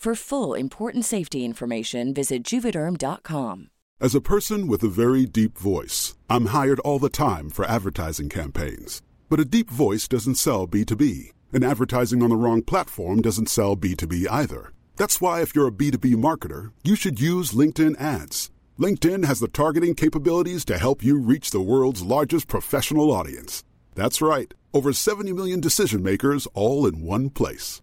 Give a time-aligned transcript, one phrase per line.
[0.00, 3.68] For full important safety information, visit juvederm.com.
[4.00, 8.30] As a person with a very deep voice, I'm hired all the time for advertising
[8.30, 9.02] campaigns.
[9.28, 13.76] But a deep voice doesn't sell B2B, and advertising on the wrong platform doesn't sell
[13.76, 14.72] B2B either.
[14.96, 18.50] That's why, if you're a B2B marketer, you should use LinkedIn ads.
[18.78, 23.64] LinkedIn has the targeting capabilities to help you reach the world's largest professional audience.
[23.96, 27.82] That's right, over 70 million decision makers all in one place.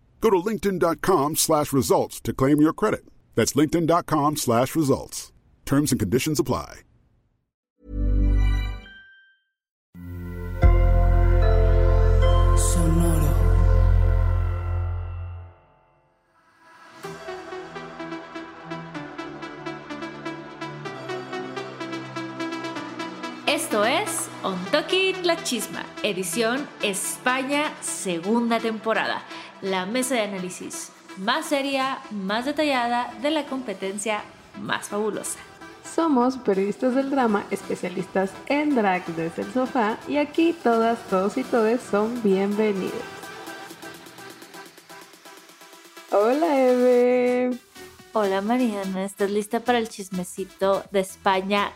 [0.21, 3.03] Go to linkedin.com slash results to claim your credit.
[3.35, 5.31] That's linkedin.com slash results.
[5.65, 6.81] Terms and conditions apply.
[12.55, 13.33] Sonoro.
[23.47, 29.23] Esto es On Toki La Chisma, edición España, segunda temporada.
[29.61, 34.23] La mesa de análisis más seria, más detallada de la competencia
[34.59, 35.37] más fabulosa.
[35.95, 41.43] Somos periodistas del drama, especialistas en drag desde el sofá y aquí todas, todos y
[41.43, 43.03] todes son bienvenidos.
[46.11, 47.57] Hola Eve.
[48.13, 51.71] Hola Mariana, ¿estás lista para el chismecito de España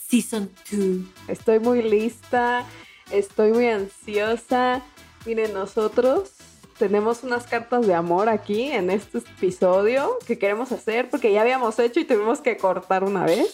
[0.00, 0.80] Season 2?
[1.28, 2.66] Estoy muy lista,
[3.12, 4.82] estoy muy ansiosa.
[5.26, 6.39] Miren, nosotros
[6.80, 11.78] tenemos unas cartas de amor aquí en este episodio que queremos hacer porque ya habíamos
[11.78, 13.52] hecho y tuvimos que cortar una vez.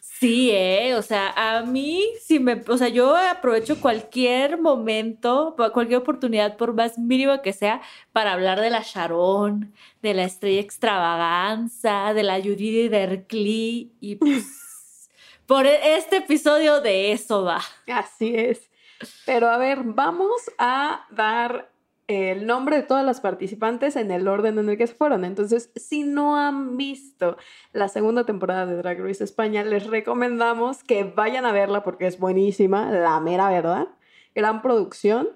[0.00, 5.98] Sí, eh, o sea, a mí si me, o sea, yo aprovecho cualquier momento, cualquier
[5.98, 7.82] oportunidad, por más mínima que sea,
[8.12, 15.10] para hablar de la Sharon, de la Estrella Extravaganza, de la Judith Dercli y pues
[15.46, 17.60] por este episodio de eso va.
[17.88, 18.70] Así es.
[19.26, 21.73] Pero a ver, vamos a dar
[22.06, 25.24] el nombre de todas las participantes en el orden en el que se fueron.
[25.24, 27.36] Entonces, si no han visto
[27.72, 32.18] la segunda temporada de Drag Race España, les recomendamos que vayan a verla porque es
[32.18, 33.88] buenísima, la mera verdad,
[34.34, 35.28] gran producción.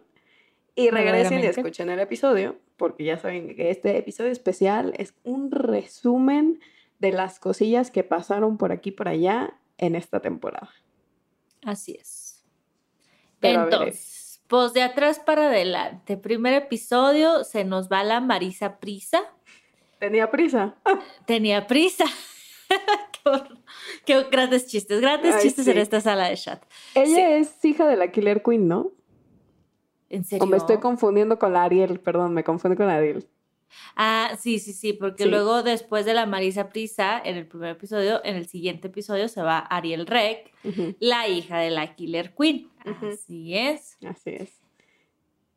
[0.75, 5.51] Y regresen y escuchen el episodio, porque ya saben que este episodio especial es un
[5.51, 6.61] resumen
[7.01, 10.71] de las cosillas que pasaron por aquí y por allá en esta temporada.
[11.65, 12.45] Así es.
[13.41, 16.17] Pero Entonces, pues de atrás para adelante.
[16.17, 19.21] Primer episodio, se nos va la Marisa Prisa.
[19.99, 20.77] Tenía prisa.
[21.27, 22.05] Tenía prisa.
[24.05, 25.71] qué, grandes chistes, grandes Ay, chistes sí.
[25.71, 26.63] en esta sala de chat.
[26.95, 28.93] Ella es hija de la Killer Queen, ¿no?
[30.09, 30.45] ¿En serio?
[30.45, 33.29] O me estoy confundiendo con la Ariel, perdón, me confundí con la Ariel.
[33.97, 35.29] Ah, sí, sí, sí, porque Sí.
[35.31, 39.43] luego después de la Marisa Prisa, en el primer episodio, en el siguiente episodio se
[39.43, 40.53] va Ariel Rec,
[41.01, 42.71] la hija de la Killer Queen.
[42.85, 43.97] Así es.
[44.07, 44.53] Así es.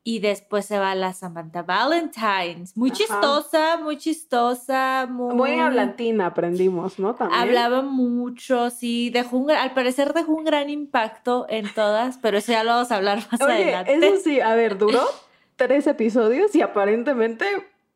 [0.03, 2.75] Y después se va la Samantha Valentines.
[2.75, 2.97] Muy Ajá.
[2.97, 5.35] chistosa, muy chistosa, muy...
[5.35, 7.13] Muy hablantina aprendimos, ¿no?
[7.13, 7.39] También.
[7.39, 12.51] Hablaba mucho, sí, dejó un, al parecer dejó un gran impacto en todas, pero eso
[12.51, 14.07] ya lo vamos a hablar más Oye, adelante.
[14.07, 15.03] eso sí, a ver, duró
[15.55, 17.45] tres episodios y aparentemente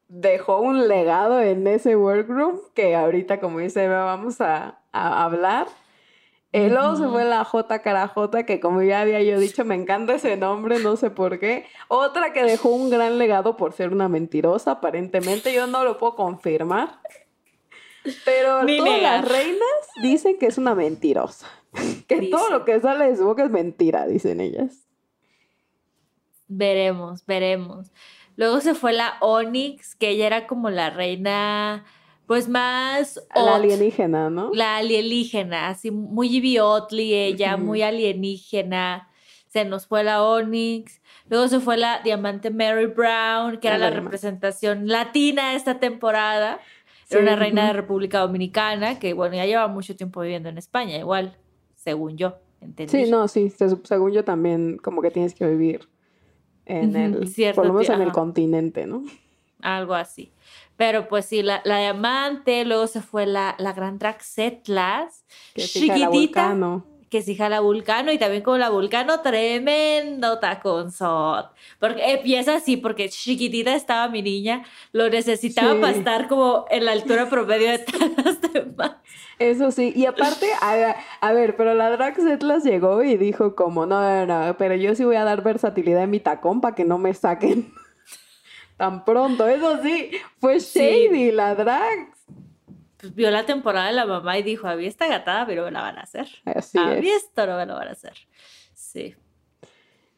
[0.08, 5.68] dejó un legado en ese workroom que ahorita, como dice Eva, vamos a, a hablar.
[6.52, 10.16] Eh, luego se fue la J Carajota, que como ya había yo dicho, me encanta
[10.16, 11.66] ese nombre, no sé por qué.
[11.90, 15.54] Otra que dejó un gran legado por ser una mentirosa, aparentemente.
[15.54, 17.02] Yo no lo puedo confirmar.
[18.24, 19.68] Pero todas las reinas
[20.02, 21.48] dicen que es una mentirosa.
[22.08, 24.88] Que todo lo que sale de su boca es mentira, dicen ellas.
[26.48, 27.92] Veremos, veremos.
[28.36, 31.86] Luego se fue la Onyx, que ella era como la reina,
[32.28, 33.22] pues más...
[33.34, 34.52] La alienígena, ¿no?
[34.54, 39.10] La alienígena, así muy biotli ella, muy alienígena.
[39.48, 41.02] Se nos fue la Onyx.
[41.30, 46.60] Luego se fue la Diamante Mary Brown, que era la representación latina de esta temporada.
[47.10, 50.98] Era una reina de República Dominicana, que bueno, ya lleva mucho tiempo viviendo en España,
[50.98, 51.38] igual,
[51.76, 52.36] según yo.
[52.60, 52.92] Entendí.
[52.92, 53.50] Sí, no, sí,
[53.84, 55.88] según yo también, como que tienes que vivir
[56.66, 59.04] en el, por lo menos en el continente, ¿no?
[59.62, 60.32] Algo así.
[60.78, 65.24] Pero pues sí, la, la diamante, luego se fue la, la gran Draxetlas,
[65.56, 66.54] chiquitita,
[67.16, 71.50] que es hija de la Vulcano, y también como la Vulcano, tremendo taconzot.
[71.80, 76.92] Porque empieza así, porque chiquitita estaba mi niña, lo necesitaba para estar como en la
[76.92, 78.92] altura promedio de todas las demás.
[79.40, 84.02] Eso sí, y aparte, a, ver, pero la Drax Atlas llegó y dijo como, no,
[84.02, 86.98] no, no, pero yo sí voy a dar versatilidad en mi tacón para que no
[86.98, 87.72] me saquen
[88.76, 89.48] tan pronto.
[89.48, 90.12] Eso sí,
[90.42, 92.15] fue Shady, la Drax.
[93.06, 95.82] Pues vio la temporada de la mamá y dijo, había esta gatada, pero me la
[95.82, 96.28] van a hacer.
[96.46, 98.14] Así había esto, no me lo van a hacer.
[98.74, 99.14] Sí.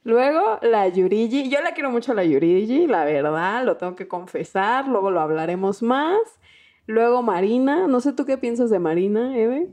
[0.04, 4.88] Luego la Yurigi, yo la quiero mucho la Yurigi, la verdad, lo tengo que confesar,
[4.88, 6.18] luego lo hablaremos más.
[6.86, 9.68] Luego Marina, no sé tú qué piensas de Marina, Eve.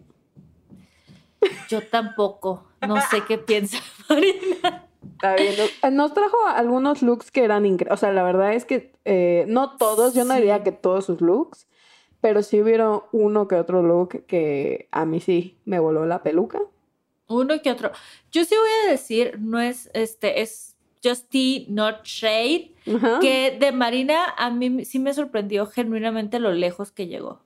[1.69, 3.79] Yo tampoco, no sé qué piensa
[4.09, 4.89] Marina.
[5.05, 5.55] Está bien.
[5.93, 7.97] Nos trajo algunos looks que eran increíbles.
[7.97, 11.21] O sea, la verdad es que eh, no todos, yo no diría que todos sus
[11.21, 11.69] looks,
[12.25, 16.59] pero sí hubieron uno que otro look que a mí sí me voló la peluca.
[17.27, 17.93] Uno que otro.
[18.33, 20.75] Yo sí voy a decir, no es este, es
[21.05, 22.73] Justy Not Shade,
[23.21, 27.43] que de Marina a mí sí me sorprendió genuinamente lo lejos que llegó.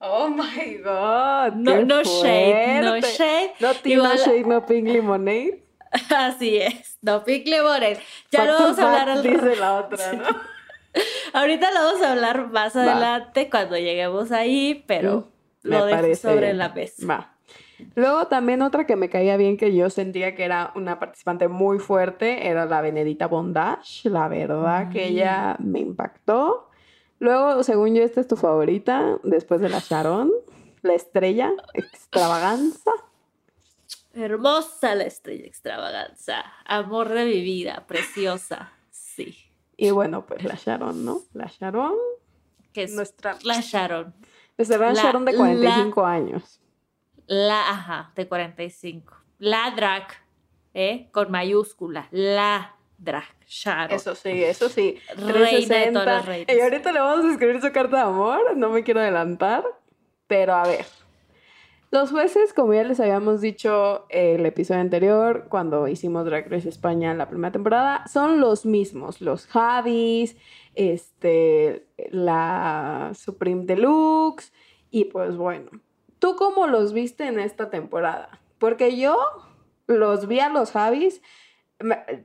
[0.00, 1.52] Oh my god.
[1.54, 3.52] No, no shade, no shade.
[3.60, 5.62] No Tina Shade, no Pink Lemonade.
[6.10, 8.00] Así es, no Pink Lemonade.
[8.32, 10.57] Ya lo vamos a hablar al Dice la otra, ¿no?
[11.32, 15.28] Ahorita lo vamos a hablar más adelante cuando lleguemos ahí, pero
[15.62, 17.06] mm, lo dejo sobre la mesa.
[17.06, 17.34] Va.
[17.94, 21.78] Luego también otra que me caía bien que yo sentía que era una participante muy
[21.78, 24.08] fuerte era la Benedita Bondage.
[24.08, 26.70] La verdad que ella me impactó.
[27.20, 30.30] Luego, según yo, esta es tu favorita después de la Sharon.
[30.82, 32.90] La estrella extravaganza.
[34.14, 36.44] Hermosa la estrella extravaganza.
[36.64, 38.72] Amor de mi vida, preciosa.
[38.90, 39.47] Sí.
[39.78, 41.22] Y bueno, pues la Sharon, ¿no?
[41.32, 41.94] La Sharon.
[42.74, 43.38] Que es nuestra.
[43.44, 44.14] La Sharon.
[44.58, 46.60] Desde la, Sharon de 45 años
[47.28, 49.14] la, ajá, de 45.
[49.38, 50.08] La drag,
[50.74, 51.08] ¿eh?
[51.12, 53.94] Con mayúscula, la drag, Sharon.
[53.94, 54.98] Eso sí, eso sí.
[55.14, 56.56] Reina de todas las reinas.
[56.56, 59.62] Y ahorita le vamos a escribir su carta de amor, no me quiero adelantar,
[60.26, 60.86] pero a ver.
[61.90, 67.10] Los jueces, como ya les habíamos dicho el episodio anterior, cuando hicimos Drag Race España
[67.10, 70.36] en la primera temporada, son los mismos, los Javis,
[70.74, 74.52] este, la Supreme Deluxe,
[74.90, 75.70] y pues bueno,
[76.18, 78.40] ¿Tú cómo los viste en esta temporada?
[78.58, 79.16] Porque yo
[79.86, 81.22] los vi a los Javis.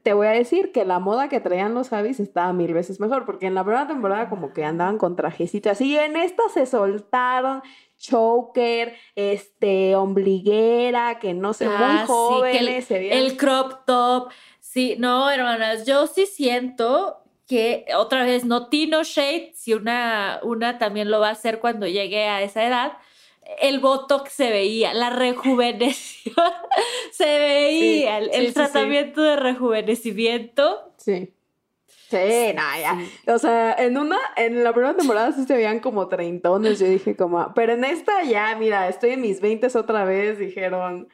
[0.02, 3.26] Te voy a decir que la moda que traían los Javis estaba mil veces mejor,
[3.26, 7.62] porque en la primera temporada como que andaban con trajecitos y en esta se soltaron
[8.04, 12.92] choker, este, ombliguera, que no sé, muy ah, jóvenes.
[12.92, 14.30] el, el crop top.
[14.60, 20.78] Sí, no, hermanas, yo sí siento que otra vez no Tino Shade, si una, una
[20.78, 22.94] también lo va a hacer cuando llegue a esa edad,
[23.62, 26.34] el botox se veía, la rejuveneció
[27.12, 30.94] se veía, el, tratamiento de rejuvenecimiento.
[30.98, 31.34] Sí.
[32.18, 36.80] Sí, nada, O sea, en una, en la primera temporada sí se veían como treintones.
[36.80, 41.08] Yo dije como, pero en esta ya, mira, estoy en mis veintes otra vez, dijeron.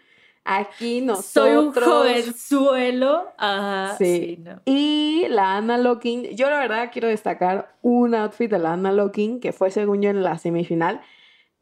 [0.45, 1.25] Aquí nosotros.
[1.31, 3.27] Soy un jovenzuelo.
[3.37, 3.95] Ajá.
[3.97, 4.43] Sí.
[4.65, 9.41] Y la Anna Locking, yo la verdad quiero destacar un outfit de la Anna Locking
[9.41, 11.01] que fue según yo en la semifinal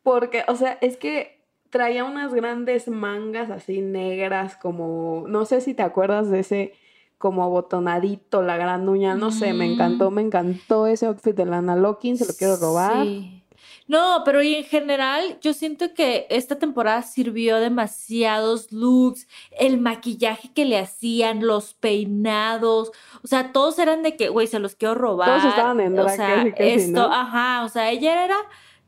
[0.07, 5.73] porque, o sea, es que traía unas grandes mangas así negras, como, no sé si
[5.73, 6.73] te acuerdas de ese
[7.17, 11.75] como abotonadito, la gran uña, no sé, me encantó, me encantó ese outfit de Lana
[11.75, 13.03] Locking, se lo quiero robar.
[13.03, 13.43] Sí.
[13.87, 20.51] No, pero y en general yo siento que esta temporada sirvió demasiados looks, el maquillaje
[20.53, 22.91] que le hacían, los peinados,
[23.23, 25.39] o sea, todos eran de que, güey, se los quiero robar.
[25.39, 28.37] Todos estaban en drag, o sea, esto, ajá, o sea, ella era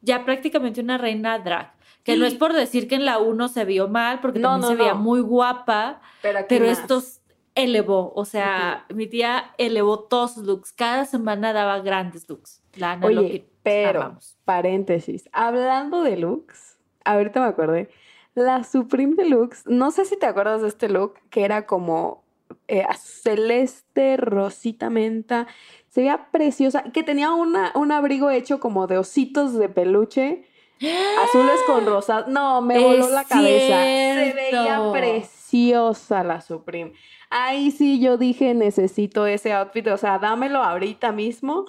[0.01, 1.73] ya prácticamente una reina drag.
[2.03, 4.61] Que no es por decir que en la 1 se vio mal, porque No, también
[4.61, 7.18] no, se veía muy guapa, Pero, estos
[7.63, 12.61] elevó, o sea, mi tía elevó todos sus looks, cada semana daba grandes looks.
[12.75, 14.37] La Ana Oye, pero, amamos.
[14.45, 17.89] paréntesis, hablando de looks, ahorita me acordé,
[18.35, 22.23] la Supreme Deluxe, no sé si te acuerdas de este look, que era como
[22.67, 25.47] eh, celeste, rosita menta,
[25.89, 30.45] se veía preciosa, que tenía una, un abrigo hecho como de ositos de peluche,
[30.79, 34.91] azules con rosas, no, me voló Es la cabeza, se veía cierto.
[34.91, 36.93] preciosa la Supreme.
[37.29, 41.65] Ahí sí yo dije, necesito ese outfit, o sea, dámelo ahorita mismo.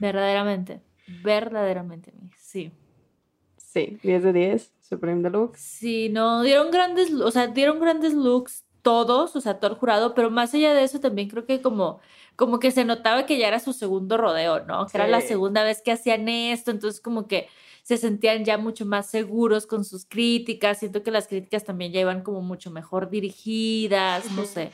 [0.00, 2.72] Verdaderamente, verdaderamente, sí.
[3.56, 5.60] Sí, 10 de 10, Supreme Deluxe.
[5.60, 10.14] Sí, no, dieron grandes, o sea, dieron grandes looks todos, o sea, todo el jurado,
[10.14, 12.00] pero más allá de eso también creo que como,
[12.36, 14.86] como que se notaba que ya era su segundo rodeo, ¿no?
[14.86, 17.48] Que era la segunda vez que hacían esto, entonces como que
[17.82, 22.00] se sentían ya mucho más seguros con sus críticas, siento que las críticas también ya
[22.00, 24.70] iban como mucho mejor dirigidas, no sé.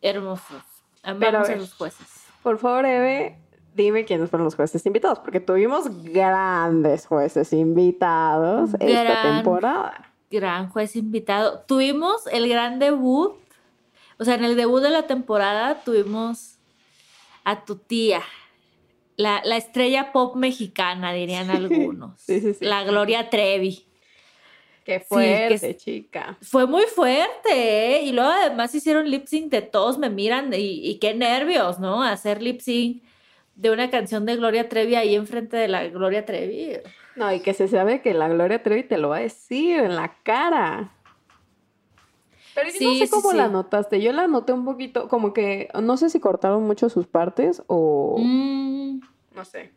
[0.00, 0.62] Hermosos.
[1.02, 2.06] A Amamos a los jueces.
[2.42, 3.38] Por favor, Eve,
[3.74, 10.12] dime quiénes fueron los jueces invitados, porque tuvimos grandes jueces invitados esta temporada.
[10.30, 11.60] gran juez invitado.
[11.66, 13.34] Tuvimos el gran debut,
[14.18, 16.58] o sea, en el debut de la temporada tuvimos
[17.44, 18.22] a tu tía,
[19.22, 22.20] la, la estrella pop mexicana, dirían algunos.
[22.20, 22.64] sí, sí, sí.
[22.64, 23.86] La Gloria Trevi.
[24.84, 26.36] Qué que fuerte, es- chica.
[26.42, 27.50] Fue muy fuerte,
[27.98, 28.02] ¿eh?
[28.02, 30.58] Y luego además hicieron lip sync de todos me miran y,
[30.90, 32.02] y qué nervios, ¿no?
[32.02, 33.02] Hacer lip sync
[33.54, 36.78] de una canción de Gloria Trevi ahí enfrente de la Gloria Trevi.
[37.14, 39.94] No, y que se sabe que la Gloria Trevi te lo va a decir en
[39.94, 40.90] la cara.
[42.54, 43.52] Pero yo no Sí, sé sí, cómo la sí.
[43.52, 44.00] notaste.
[44.02, 48.16] Yo la noté un poquito, como que no sé si cortaron mucho sus partes o
[48.18, 49.00] Mm.
[49.34, 49.72] No sé.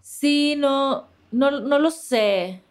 [0.00, 2.62] Sí, no, no, no lo sé.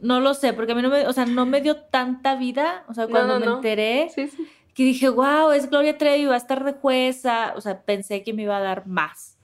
[0.00, 2.84] No lo sé, porque a mí no me, o sea, no me dio tanta vida.
[2.88, 4.48] O sea, cuando no, me enteré, Sí, sí.
[4.74, 7.52] que dije, wow, es Gloria Trevi, va a estar de jueza.
[7.56, 9.36] O sea, pensé que me iba a dar más.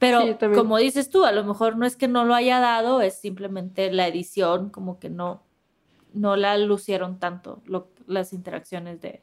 [0.00, 3.00] Pero Sí, como dices tú, a lo mejor no es que no lo haya dado,
[3.00, 5.44] es simplemente la edición, como que no,
[6.12, 9.22] no la lucieron tanto lo- las interacciones de,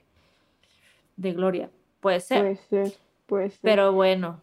[1.18, 1.70] de Gloria.
[2.00, 2.40] Puede ser.
[2.42, 2.98] Puede ser,
[3.28, 3.60] puede ser.
[3.62, 4.42] Pero bueno,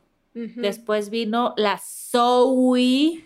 [0.56, 3.24] Después vino la Zoe.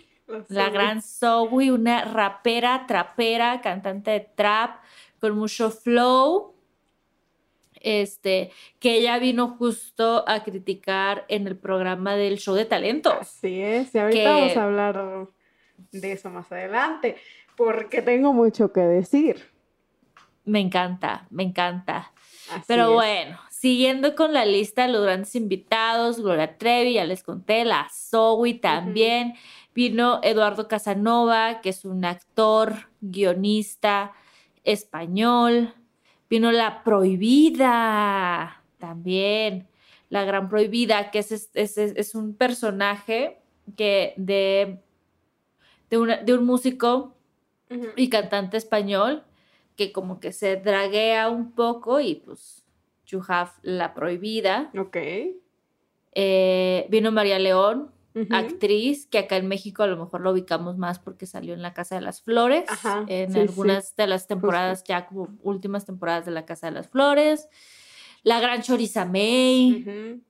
[0.48, 4.76] La gran Zoe, una rapera, trapera, cantante de trap
[5.20, 6.54] con mucho flow.
[7.84, 13.14] Este, que ella vino justo a criticar en el programa del show de talentos.
[13.20, 15.28] Así es, y ahorita que- vamos a hablar
[15.90, 17.16] de eso más adelante,
[17.56, 19.50] porque tengo mucho que decir.
[20.44, 22.12] Me encanta, me encanta.
[22.52, 22.92] Así Pero es.
[22.92, 27.86] bueno, siguiendo con la lista de los grandes invitados, Gloria Trevi, ya les conté, la
[27.92, 29.34] Zoe también.
[29.72, 34.10] Vino Eduardo Casanova, que es un actor, guionista
[34.64, 35.72] español.
[36.28, 39.68] Vino La Prohibida, también.
[40.10, 43.38] La Gran Prohibida, que es, es, es- es un personaje
[43.76, 44.80] que de,
[45.88, 47.14] de, una- de un músico
[47.96, 49.22] y cantante español
[49.76, 52.61] que como que se draguea un poco y pues
[53.12, 54.70] you have la prohibida.
[54.76, 54.96] Ok.
[56.14, 57.90] Eh, vino María León,
[58.30, 61.72] actriz, que acá en México a lo mejor lo ubicamos más porque salió en La
[61.72, 65.86] Casa de las Flores, Ajá, en sí, sí, algunas de las temporadas, ya como últimas
[65.86, 67.48] temporadas de La Casa de las Flores.
[68.22, 70.20] La gran Choriza May,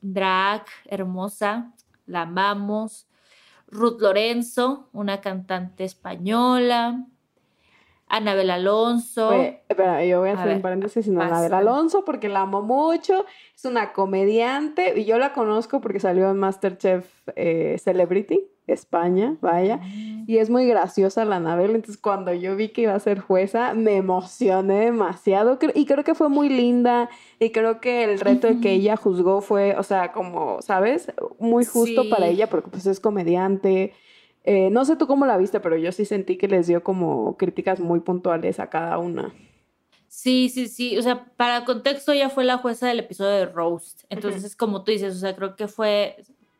[0.00, 1.72] drag, hermosa,
[2.06, 3.06] la amamos.
[3.68, 7.04] Ruth Lorenzo, una cantante española.
[8.08, 9.28] Anabel Alonso.
[9.28, 11.54] Oye, espera, yo voy a A hacer ver, un paréntesis vas, Anabel.
[11.54, 16.38] Alonso porque la amo mucho, es una comediante y yo la conozco porque salió en
[16.38, 19.80] Masterchef eh, Celebrity, España, vaya,
[20.26, 23.74] y es muy graciosa la Anabel, entonces cuando yo vi que iba a ser jueza
[23.74, 27.08] me emocioné demasiado y creo que fue muy linda
[27.38, 31.12] y creo que el reto que ella juzgó fue, o sea, como, ¿sabes?
[31.38, 33.92] Muy justo para ella porque pues es comediante.
[34.46, 37.36] Eh, no sé tú cómo la viste, pero yo sí sentí que les dio como
[37.36, 39.34] críticas muy puntuales a cada una.
[40.06, 40.96] Sí, sí, sí.
[40.96, 44.04] O sea, para contexto, ella fue la jueza del episodio de Roast.
[44.08, 46.16] Entonces, como tú dices, o sea, creo que fue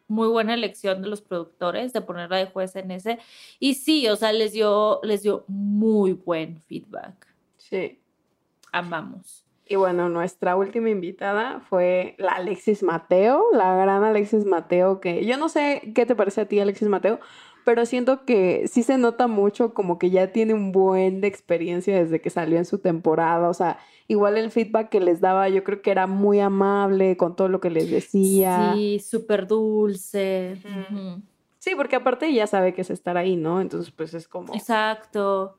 [0.09, 3.19] muy buena elección de los productores de ponerla de jueza en ese.
[3.61, 7.27] Y sí, o sea, les dio, les dio muy buen feedback.
[7.57, 8.01] Sí.
[8.73, 9.47] Amamos.
[9.69, 15.37] Y bueno, nuestra última invitada fue la Alexis Mateo, la gran Alexis Mateo, que yo
[15.39, 17.19] no sé qué te parece a ti, Alexis Mateo,
[17.67, 21.99] pero siento que sí se nota mucho como que ya tiene un buen de experiencia
[21.99, 25.65] desde que salió en su temporada, o sea, igual el feedback que les daba yo
[25.65, 28.73] creo que era muy amable con todo lo que les decía.
[28.73, 30.63] Sí, súper dulce.
[31.59, 33.61] Sí, porque aparte ella sabe que es estar ahí, ¿no?
[33.61, 34.55] Entonces, pues es como...
[34.55, 35.59] Exacto.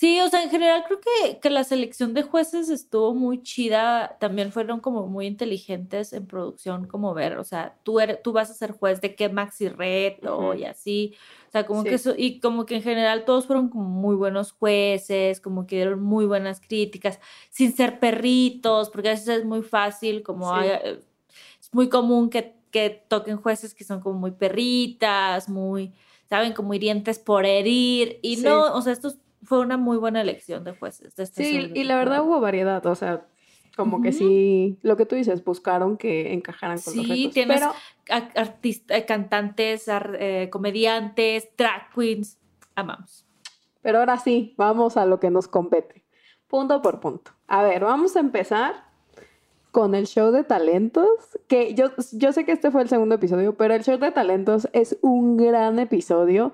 [0.00, 4.16] Sí, o sea, en general creo que, que la selección de jueces estuvo muy chida.
[4.20, 8.48] También fueron como muy inteligentes en producción, como ver, o sea, tú, eres, tú vas
[8.48, 11.16] a ser juez de qué maxi reto y así.
[11.48, 11.88] O sea, como Sí.
[11.88, 15.74] que eso, y como que en general todos fueron como muy buenos jueces, como que
[15.74, 17.18] dieron muy buenas críticas,
[17.50, 20.60] sin ser perritos, porque a veces es muy fácil, como Sí.
[20.60, 21.00] hay, eh,
[21.60, 25.92] es muy común que, que toquen jueces que son como muy perritas, muy,
[26.28, 28.20] saben, como hirientes por herir.
[28.22, 28.42] Y Sí.
[28.44, 29.12] no, o sea, esto
[29.48, 31.16] fue una muy buena elección de jueces.
[31.16, 33.26] De esta Sí, y la verdad hubo variedad, o sea,
[33.76, 37.34] como que sí, lo que tú dices, buscaron que encajaran con los Sí, retos.
[37.34, 37.72] tienes Pero
[38.10, 42.38] a- artist- eh, cantantes, ar- eh, comediantes, drag queens.
[42.74, 43.24] Amamos.
[43.80, 46.04] Pero ahora sí, vamos a lo que nos compete.
[46.48, 47.30] Punto por punto.
[47.46, 48.74] A ver, vamos a empezar
[49.70, 51.08] con el show de talentos,
[51.46, 54.68] que yo, yo sé que este fue el segundo episodio, pero el show de talentos
[54.72, 56.52] es un gran episodio.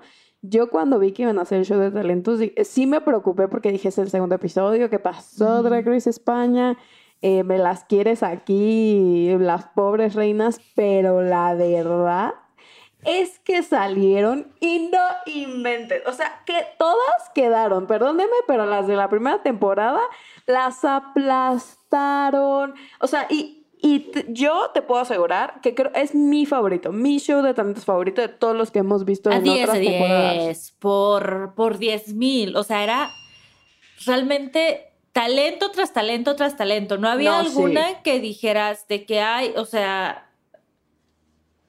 [0.49, 3.71] Yo cuando vi que iban a hacer el show de talentos, sí me preocupé porque
[3.71, 5.63] dije, es el segundo episodio, ¿qué pasó.
[5.63, 6.77] Drag Race España?
[7.21, 12.33] Eh, me las quieres aquí, las pobres reinas, pero la verdad
[13.05, 16.01] es que salieron y no inventen.
[16.07, 20.01] O sea, que todas quedaron, perdónenme, pero las de la primera temporada
[20.47, 22.73] las aplastaron.
[22.99, 23.54] O sea, y,
[23.85, 28.19] y yo te puedo asegurar que creo, es mi favorito, mi show de talentos favorito
[28.19, 30.43] de todos los que hemos visto A en 10 otras temporadas.
[30.43, 32.55] 10 por, por 10 mil.
[32.55, 33.11] O sea, era
[34.07, 36.97] realmente talento tras talento tras talento.
[36.97, 37.95] No había No, alguna sí.
[38.03, 40.31] que dijeras de que hay, o sea,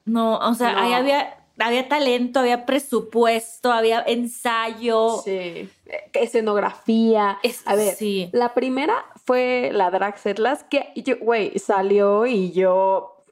[0.05, 5.21] no, o sea, ahí había, había talento, había presupuesto, había ensayo.
[5.23, 5.69] Sí,
[6.13, 7.39] escenografía.
[7.43, 8.29] Es- A ver, sí.
[8.33, 13.23] la primera fue la Drag Setlas, que, güey, salió y yo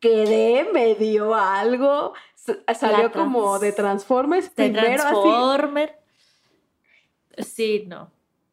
[0.00, 2.14] quedé, me dio algo.
[2.78, 5.02] Salió como de Transformers de primero, así.
[5.02, 5.98] Transformer.
[7.38, 8.10] Sí, no.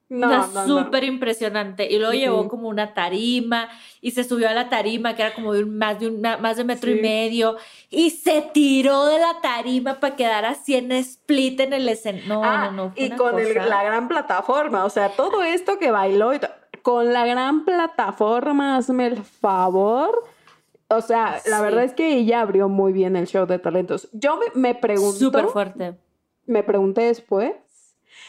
[0.10, 0.84] No, sea, no, no.
[0.86, 1.92] súper impresionante.
[1.92, 3.68] Y luego llevó como una tarima
[4.00, 6.56] y se subió a la tarima, que era como de un- más, de una, más
[6.56, 6.98] de metro Sí.
[6.98, 7.58] y medio,
[7.90, 12.28] y se tiró de la tarima para quedar así en split en el escenario.
[12.30, 12.92] No, Ah, no, no.
[12.96, 16.40] fue y con el- la gran plataforma, o sea, todo esto que bailó y
[16.84, 20.24] con la gran plataforma, hazme el favor.
[20.90, 24.08] O sea, la verdad es que ella abrió muy bien el show de talentos.
[24.14, 25.96] Yo me, me pregunto, Súper fuerte.
[26.46, 27.52] me pregunté después,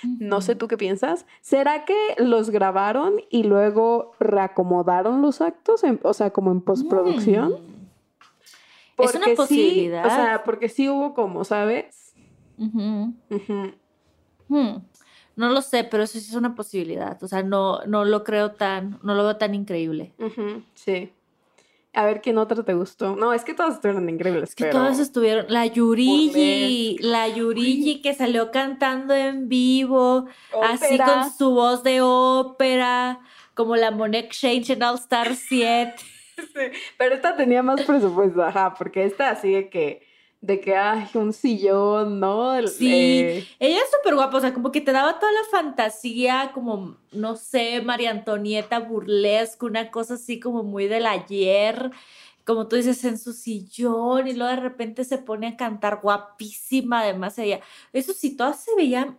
[0.04, 6.00] no sé tú qué piensas, ¿será que los grabaron y luego reacomodaron los actos, en-
[6.02, 7.52] o sea, como en postproducción?
[7.52, 9.02] Mm.
[9.02, 10.06] Es una sí, posibilidad.
[10.06, 12.14] o sea, porque sí hubo como, ¿sabes?
[14.48, 14.76] Hmm.
[15.36, 17.22] No lo sé, pero eso sí es una posibilidad.
[17.22, 20.12] O sea, no, no lo creo tan, no lo veo tan increíble.
[20.74, 21.12] Sí.
[21.94, 23.16] A ver, ¿quién otra te gustó?
[23.16, 24.78] No, es que todas estuvieron increíbles, Es que pero...
[24.78, 25.46] todas estuvieron.
[25.48, 30.26] La Yurigi, la Yurigi que salió cantando en vivo,
[30.62, 33.20] así con su voz de ópera,
[33.54, 35.94] como la Monet Exchange en All Star 7.
[36.38, 40.06] Sí, Pero esta tenía más presupuesto, ajá, porque esta así de que,
[40.40, 42.66] de que hay un sillón, ¿no?
[42.68, 46.52] Sí, eh, ella es súper guapa, o sea, como que te daba toda la fantasía,
[46.54, 51.90] como, no sé, María Antonieta burlesque, una cosa así como muy del ayer,
[52.44, 57.00] como tú dices, en su sillón, y luego de repente se pone a cantar guapísima,
[57.00, 57.60] además ella.
[57.92, 59.18] Eso sí, todas se veían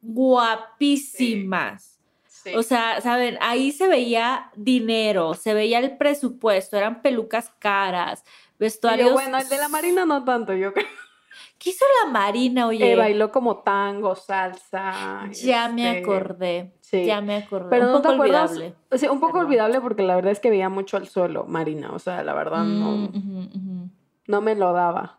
[0.00, 1.98] guapísimas.
[2.24, 2.54] sí.
[2.54, 8.24] O sea, saben, ahí se veía dinero, se veía el presupuesto, eran pelucas caras,
[8.62, 9.12] Yo, vestuarios.
[9.12, 10.86] bueno, el de la Marina no tanto, yo creo
[11.58, 12.78] ¿Qué hizo la Marina, oye?
[12.78, 15.28] que bailó como tango, salsa.
[15.32, 16.72] Ya me este, acordé.
[16.80, 17.04] Sí.
[17.06, 17.70] Ya me acordé.
[17.70, 18.74] Pero un no te poco acuerdas, olvidable.
[18.90, 19.46] o sea, un poco Perdón.
[19.46, 22.64] olvidable porque la verdad es que veía mucho al suelo, Marina, o sea, la verdad
[22.64, 23.88] Mm, no, ujú.
[24.26, 25.18] no me lo daba.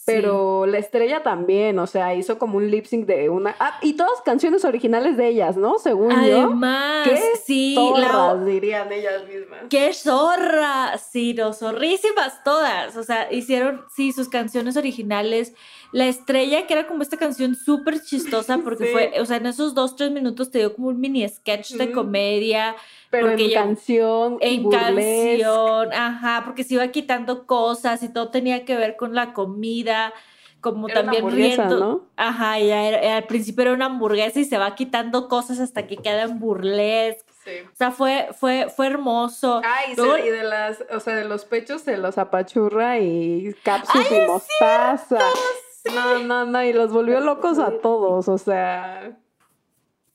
[0.00, 0.04] Sí.
[0.06, 3.54] Pero la estrella también, o sea, hizo como un lip sync de una...
[3.60, 5.78] Ah, y todas canciones originales de ellas, ¿no?
[5.78, 6.16] Según yo.
[6.16, 9.60] Además, ¿Qué sí, Zorras, la, dirían ellas mismas.
[9.68, 10.96] ¡Qué zorra!
[10.96, 12.96] Sí, no, zorrísimas todas.
[12.96, 15.52] O sea, hicieron, sí, sus canciones originales.
[15.92, 18.92] La estrella, que era como esta canción súper chistosa, porque Sí.
[18.92, 21.90] fue, o sea, en esos dos, tres minutos te dio como un mini sketch de
[21.92, 22.76] comedia.
[23.10, 25.42] Pero porque en ella- canción, En burlesque.
[25.42, 30.12] canción, ajá, porque se iba quitando cosas y todo tenía que ver con la comida,
[30.60, 31.78] como Era también riendo.
[31.80, 32.04] ¿no?
[32.16, 35.96] Ajá, ya era- al principio era una hamburguesa y se va quitando cosas hasta que
[35.96, 37.24] queda en burlesque.
[37.42, 37.50] Sí.
[37.72, 39.62] O sea, fue, fue, fue hermoso.
[39.64, 44.04] Ay, Luego- y de las, o sea, de los pechos se los apachurra y capsup
[44.08, 45.18] y mostaza.
[45.94, 49.16] No, no, no, y los volvió locos a todos, o sea.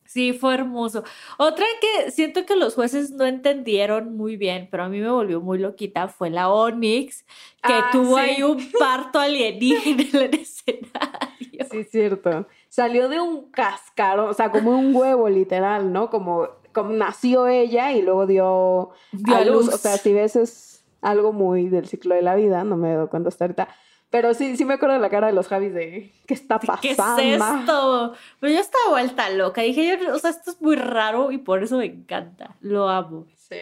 [0.05, 1.03] Sí, fue hermoso.
[1.37, 5.41] Otra que siento que los jueces no entendieron muy bien, pero a mí me volvió
[5.41, 7.23] muy loquita, fue la Onyx,
[7.63, 8.21] que Ah, tuvo sí.
[8.21, 11.65] ahí un parto alienígena en el escenario.
[11.71, 12.47] Sí, es cierto.
[12.69, 16.09] Salió de un cascarón, o sea, como un huevo, literal, ¿no?
[16.09, 19.65] Como, como nació ella y luego dio, Dio a a luz.
[19.65, 19.73] luz.
[19.73, 23.07] O sea, si ves es algo muy del ciclo de la vida, no me doy
[23.07, 23.67] cuenta hasta ahorita.
[24.15, 26.81] Pero sí, sí me acuerdo de la cara de los Javis de ¿qué está pasando?
[26.81, 26.91] ¿Qué
[27.33, 28.13] es esto?
[28.39, 29.61] Pero yo estaba vuelta loca.
[29.61, 32.55] Dije, yo, o sea, esto es muy raro y por eso me encanta.
[32.61, 33.27] Lo amo.
[33.35, 33.57] Sí,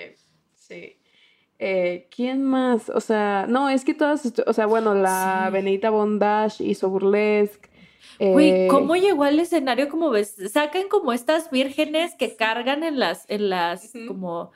[0.54, 0.96] sí.
[1.58, 2.89] Eh, ¿Quién más?
[2.92, 5.54] O sea, no, es que todas, o sea, bueno, la Sí.
[5.54, 7.72] Benedita Bondage hizo Burlesque.
[8.20, 9.89] Güey, eh, ¿cómo llegó al escenario?
[9.89, 14.52] Como ves, sacan como estas vírgenes que cargan en las, en las, como,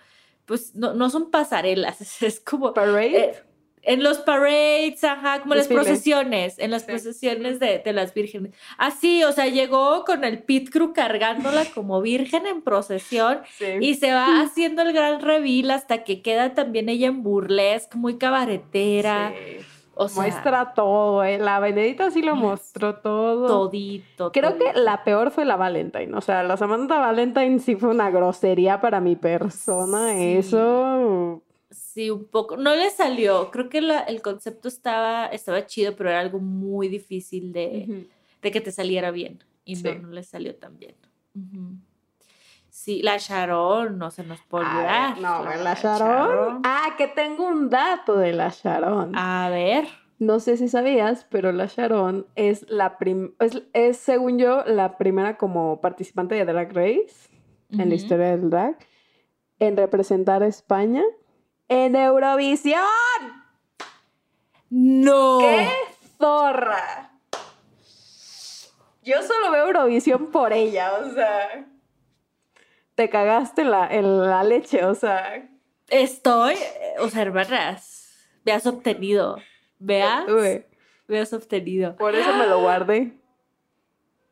[0.46, 3.18] pues no, no son pasarelas, es como Parade?
[3.20, 3.44] eh,
[3.88, 6.92] en los parades, ajá, como las procesiones, en las Sí.
[6.92, 8.54] procesiones de, de las vírgenes.
[8.78, 13.66] Así, o sea, llegó con el pit crew cargándola como virgen en procesión Sí.
[13.82, 18.18] y se va haciendo el gran reveal hasta que queda también ella en burlesque, muy
[18.18, 19.32] cabaretera.
[19.36, 19.66] Sí.
[20.00, 21.40] O sea, Muestra todo, ¿eh?
[21.40, 23.48] La Benedita sí lo mostró todo.
[23.48, 24.32] todito.
[24.32, 26.16] Creo que la peor fue la Valentine.
[26.16, 30.12] O sea, la Samantha Valentine sí fue una grosería para mi persona.
[30.14, 30.38] Sí.
[30.38, 31.42] Eso.
[31.98, 32.58] Sí, un poco.
[32.58, 33.50] No le salió.
[33.50, 38.06] Creo que la- el concepto estaba, estaba chido, pero era algo muy difícil de,
[38.40, 39.44] de que te saliera bien.
[39.66, 39.84] Y Sí.
[39.84, 40.94] no, no le salió tan bien.
[42.70, 45.16] Sí, la Sharon no se nos puede olvidar.
[45.16, 46.62] ver, no, la Sharon.
[46.64, 49.14] Ah, que tengo un dato de la Sharon.
[49.16, 49.88] A ver.
[50.20, 54.98] No sé si sabías, pero la Sharon es la prim es, es, según yo, la
[55.00, 57.30] primera como participante de Drag Race
[57.72, 58.78] en la historia del drag
[59.58, 61.04] en representar a España
[61.68, 62.84] en Eurovisión.
[64.70, 65.40] No.
[65.40, 65.70] ¡Qué
[66.18, 67.12] zorra!
[69.04, 71.66] Yo solo veo Eurovisión por ella, o sea.
[72.96, 75.50] Te cagaste la, en la leche, o sea.
[75.88, 76.56] Estoy,
[77.00, 79.38] o sea, hermanas, me has obtenido.
[79.80, 80.26] Veas,
[81.08, 81.96] me has obtenido.
[81.96, 83.14] Por eso me lo guardé.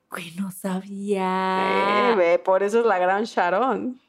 [0.09, 2.11] Güey, no sabía.
[2.11, 4.01] Eh, ve, por eso es la gran Sharon.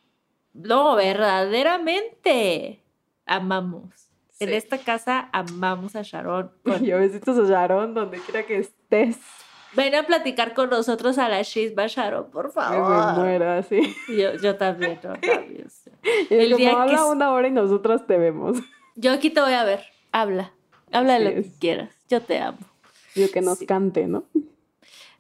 [0.53, 2.83] No, verdaderamente.
[3.27, 3.85] Amamos.
[4.39, 4.55] En Sí.
[4.55, 6.51] esta casa amamos a Sharon.
[6.65, 9.19] Con- Yo besitos a Sharon donde quiera que estés.
[9.73, 13.15] Ven a platicar con nosotros a la Shisba Sharon, por Que me favor.
[13.19, 13.95] muera, así.
[14.09, 15.67] Yo, yo también, yo también.
[15.69, 15.91] sí.
[16.31, 18.59] El como día habla una hora y nosotras te vemos.
[18.95, 19.81] Yo aquí te voy a ver.
[20.13, 20.53] Habla.
[20.93, 21.91] Habla de lo que quieras.
[22.09, 22.59] Yo te amo.
[23.15, 23.67] Digo que nos Sí.
[23.67, 24.25] cante, ¿no?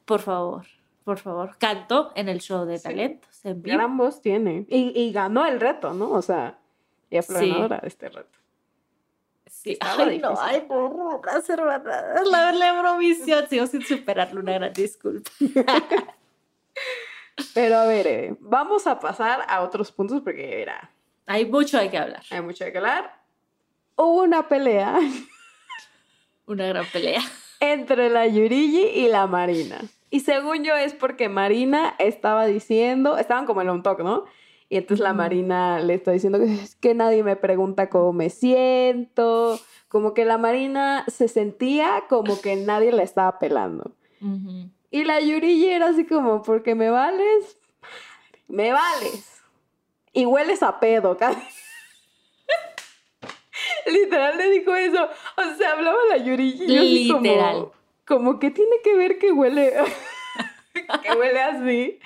[0.04, 0.64] Por favor.
[1.04, 1.56] Por favor.
[1.58, 2.84] Canto en el show de Sí.
[2.84, 3.44] talentos.
[3.44, 3.76] En vivo.
[3.76, 4.64] Gran voz tiene.
[4.68, 6.10] Y, y ganó el reto, ¿no?
[6.12, 6.58] O sea,
[7.10, 7.52] ella fue Sí.
[7.52, 8.38] de este reto.
[9.46, 9.76] Sí.
[9.80, 10.38] Ay, no, difícil.
[10.40, 12.04] ay, no, las hermanas.
[12.30, 13.48] La, la Eurovisión.
[13.48, 14.40] Sigo sin superarlo.
[14.40, 15.30] Una gran disculpa.
[17.54, 20.90] Pero a ver, eh, vamos a pasar a otros puntos porque, mira,
[21.26, 22.22] Hay mucho de qué hablar.
[22.30, 23.20] hay mucho que hablar.
[23.96, 24.98] Hubo una pelea
[26.46, 27.20] Una gran pelea.
[27.60, 29.80] entre la Yurigi y la Marina.
[30.10, 34.24] Y según yo es porque Marina estaba diciendo, estaban como en un talk, ¿no?
[34.68, 35.12] Y entonces la.
[35.12, 39.58] Marina le está diciendo que es que nadie me pregunta cómo me siento.
[39.88, 43.92] Como que la Marina se sentía como que nadie la estaba pelando.
[44.90, 47.58] Y la Yurigi era así como, porque me vales,
[48.48, 49.40] me vales.
[50.12, 51.40] Y hueles a pedo, casi.
[53.86, 55.08] Literal le dijo eso.
[55.36, 56.64] O sea, hablaba la Yurigi.
[56.64, 57.68] y yo así como- Literal.
[58.06, 59.72] Como, que tiene que ver que huele,
[61.02, 61.98] que huele así,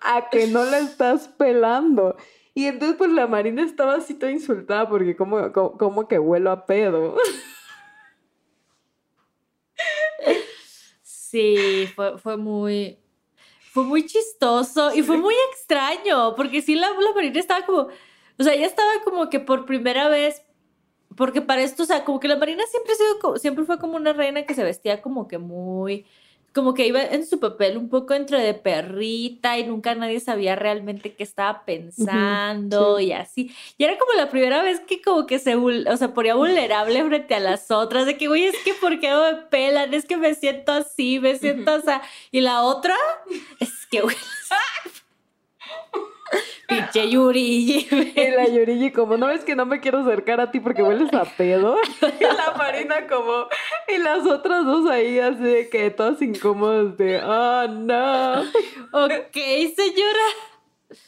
[0.00, 2.16] a que no la estás pelando.
[2.54, 6.50] Y entonces pues la Marina estaba así toda insultada porque como, como, como que huelo
[6.50, 7.16] a pedo.
[11.02, 12.98] Sí, fue, fue muy.
[13.72, 17.88] Fue muy chistoso y fue muy extraño, porque sí, la, la Marina estaba como.
[18.38, 20.42] O sea, ella estaba como que por primera vez.
[21.14, 23.96] Porque para esto, o sea, como que la Marina siempre, ha sido, siempre fue como
[23.96, 26.06] una reina que se vestía como que muy.
[26.56, 30.56] Como que iba en su papel un poco entre de perrita y nunca nadie sabía
[30.56, 33.54] realmente qué estaba pensando y así.
[33.76, 37.34] Y era como la primera vez que como que se, o sea, ponía vulnerable frente
[37.34, 39.92] a las otras, de que, güey, es que ¿por qué no me pelan?
[39.92, 41.90] Es que me siento así, me siento así.
[42.30, 42.96] Y la otra,
[43.60, 44.16] es que, güey,
[46.68, 47.86] pinche Yuri.
[48.16, 51.12] Y la Yurigi como, ¿no ves que no me quiero acercar a ti porque hueles
[51.14, 51.76] a pedo?
[52.20, 53.46] Y la Marina como,
[53.88, 58.40] y las otras dos ahí así de que todas incómodas de, oh no.
[58.92, 60.26] ok, señora.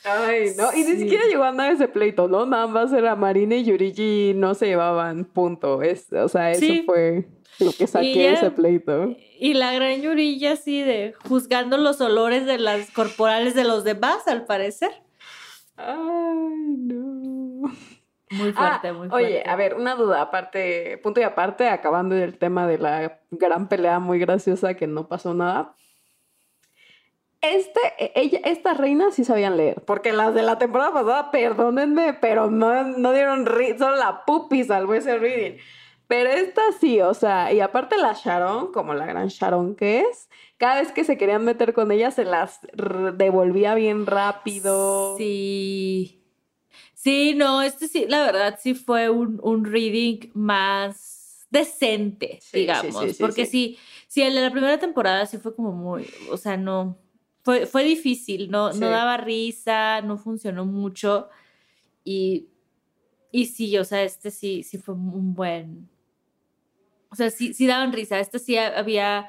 [0.04, 2.44] Ay, no, y ni siquiera llegó a nada ese pleito, ¿no?
[2.46, 5.82] Nada más era Marina y Yurigi no se llevaban, punto.
[5.82, 6.82] Es, o sea, eso Sí.
[6.84, 7.28] fue
[7.60, 9.14] lo que saqué de ese pleito.
[9.38, 14.26] Y la gran Yurilla así de juzgando los olores de las corporales de los demás,
[14.26, 14.90] al parecer.
[15.78, 17.68] Ay, no.
[18.30, 19.26] Muy Ah, fuerte, muy fuerte.
[19.26, 23.68] Oye, a ver, una duda aparte, punto y aparte, acabando el tema de la gran
[23.68, 25.74] pelea muy graciosa que no pasó nada.
[27.40, 32.14] Este, e- ella, estas reinas sí sabían leer, porque las de la temporada pasada, perdónenme,
[32.14, 35.56] pero no, no dieron read, solo la puppy salvó ese reading.
[36.08, 40.28] Pero esta sí, o sea, y aparte la Sharon, como la gran Sharon que es,
[40.58, 42.60] cada vez que se querían meter con ella se las
[43.16, 45.16] devolvía bien rápido.
[45.16, 46.22] Sí.
[46.94, 53.02] Sí, no, este sí, la verdad sí fue un, un reading más decente, Sí, digamos.
[53.04, 53.78] sí, sí, porque sí.
[54.08, 54.22] sí.
[54.22, 56.98] el de la primera temporada sí fue como muy, o sea, no,
[57.44, 61.28] fue, fue difícil, no, no daba risa, no funcionó mucho.
[62.04, 62.48] Y,
[63.30, 65.88] y sí, o sea, este sí, sí fue un buen.
[67.10, 68.18] O sea, sí, sí daban risa.
[68.18, 69.28] Este sí había,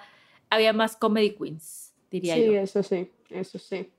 [0.50, 2.54] había más comedy queens, diría Sí, yo.
[2.54, 3.90] eso sí, eso sí.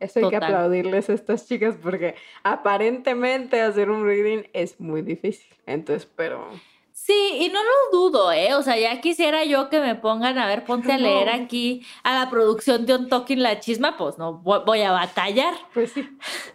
[0.00, 5.48] Eso hay que aplaudirles a estas chicas porque aparentemente hacer un reading es muy difícil.
[5.66, 6.48] Entonces, pero...
[6.92, 8.54] Sí, y no lo dudo, ¿eh?
[8.54, 11.44] O sea, ya quisiera yo que me pongan, a ver, ponte a leer No.
[11.44, 15.54] aquí a la producción de Un Talking la Chisma, pues no, voy, a batallar.
[15.74, 16.08] Pues sí.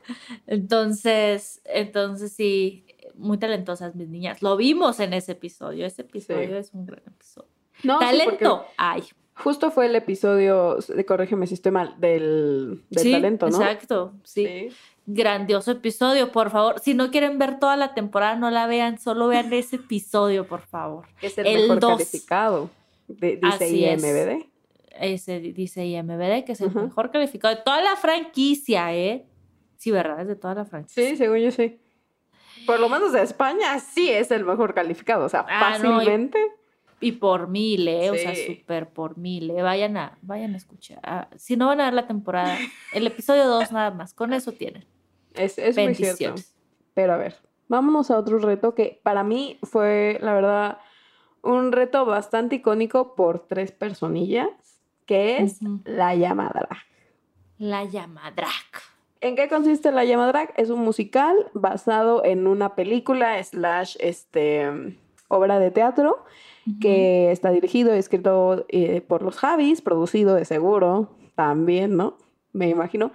[0.48, 4.42] Entonces, entonces sí, muy talentosas mis niñas.
[4.42, 6.54] Lo vimos en ese episodio, ese episodio Sí.
[6.56, 7.50] es un gran episodio.
[7.84, 9.04] No, sí, porque Talento, ay.
[9.44, 13.58] Justo fue el episodio, de corrígeme si estoy mal, del, del sí, talento, ¿no?
[13.62, 14.70] Exacto, sí.
[15.06, 16.80] Grandioso episodio, por favor.
[16.80, 20.62] Si no quieren ver toda la temporada, no la vean, solo vean ese episodio, por
[20.62, 21.06] favor.
[21.22, 21.92] Es el, El mejor dos.
[21.98, 22.70] calificado,
[23.08, 24.02] de- dice Así es.
[24.04, 24.46] IMBD.
[25.00, 29.26] Ese di- dice IMBD, que es el mejor calificado de toda la franquicia, ¿eh?
[29.78, 30.22] Sí, ¿verdad?
[30.22, 31.10] Es de toda la franquicia.
[31.10, 31.80] Sí, según yo sí.
[32.66, 35.96] Por lo menos de España sí es el mejor calificado, o sea, Ah, no, y-
[35.96, 36.38] fácilmente.
[37.04, 38.12] Y por mil, ¿eh?
[38.12, 39.62] O sea, súper por mil, ¿eh?
[39.62, 41.00] Vayan a, vayan a escuchar.
[41.04, 42.58] Ah, si no van a ver la temporada,
[42.94, 44.86] el episodio 2 nada más, con eso tienen.
[45.34, 46.36] Es, es muy cierto.
[46.94, 47.36] Pero a ver,
[47.68, 50.78] vámonos a otro reto que para mí fue, la verdad,
[51.42, 54.50] un reto bastante icónico por tres personillas,
[55.06, 56.86] que es la llamadra.
[57.58, 58.94] La llamadrac.
[59.22, 60.50] ¿En qué consiste la llamadra?
[60.58, 64.98] Es un musical basado en una película slash este,
[65.34, 66.24] obra de teatro
[66.80, 72.18] que está dirigido y escrito eh, por los Javis, producido de seguro también, ¿no?
[72.54, 73.12] Me imagino.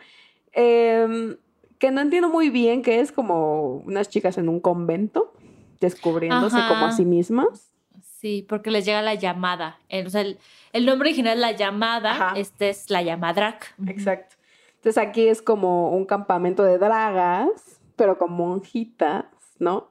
[0.52, 1.36] Em,
[1.78, 5.32] que no entiendo muy bien, que es como unas chicas en un convento
[5.80, 7.72] descubriéndose como a sí mismas.
[8.02, 9.78] Sí, porque les llega la llamada.
[9.88, 10.38] El, o sea, el,
[10.72, 12.32] el nombre original es la llamada, Ajá.
[12.36, 13.74] este es la llamadrac.
[13.78, 13.90] Ujú.
[13.90, 14.36] Exacto.
[14.74, 19.24] Entonces aquí es como un campamento de dragas, pero con monjitas,
[19.58, 19.90] ¿no?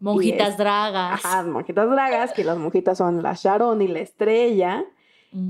[0.00, 1.24] Monjitas es- dragas.
[1.24, 4.84] Ajá, monjitas dragas, que las monjitas son la Sharon y la Estrella.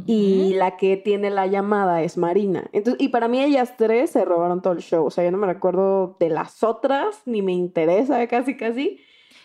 [0.07, 2.69] Y la que tiene la llamada es Marina.
[2.73, 5.07] Entonces, y para mí ellas tres se robaron todo el show.
[5.07, 9.01] O sea, yo no me recuerdo de las otras, ni me interesa casi casi.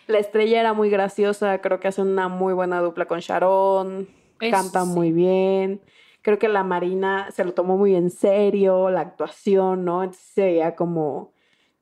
[0.08, 4.50] La estrella era muy graciosa, creo que hace una muy buena dupla con Sharon, Eso
[4.54, 4.90] canta sí.
[4.90, 5.80] muy bien.
[6.20, 10.02] Creo que la Marina se lo tomó muy en serio, la actuación, ¿no?
[10.02, 11.32] Entonces se veía como,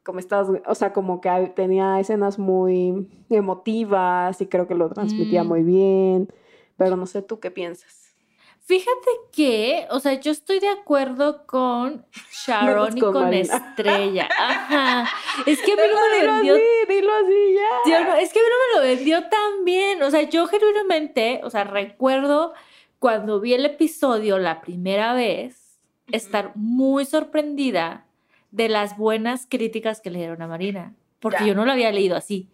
[0.04, 5.44] como estas, o sea, como que tenía escenas muy emotivas y creo que lo transmitía
[5.44, 5.48] Mm.
[5.48, 6.28] muy bien.
[6.76, 8.02] Pero no sé, ¿tú qué piensas?
[8.66, 12.06] Fíjate que, o sea, yo estoy de acuerdo con
[12.46, 13.34] Sharon y con.
[13.34, 14.26] Estrella.
[14.38, 15.06] Ajá.
[15.44, 16.54] Es que a mí no me lo Dilo vendió.
[16.54, 17.90] así, dilo así ya.
[18.00, 20.02] yo no- es que a mí no me lo vendió tan bien.
[20.02, 22.54] O sea, yo genuinamente, o sea, recuerdo
[22.98, 25.78] cuando vi el episodio la primera vez,
[26.10, 28.03] estar muy sorprendida
[28.54, 30.94] de las buenas críticas que le dieron a Marina.
[31.18, 31.46] Porque Ya.
[31.48, 32.48] yo no lo había leído así.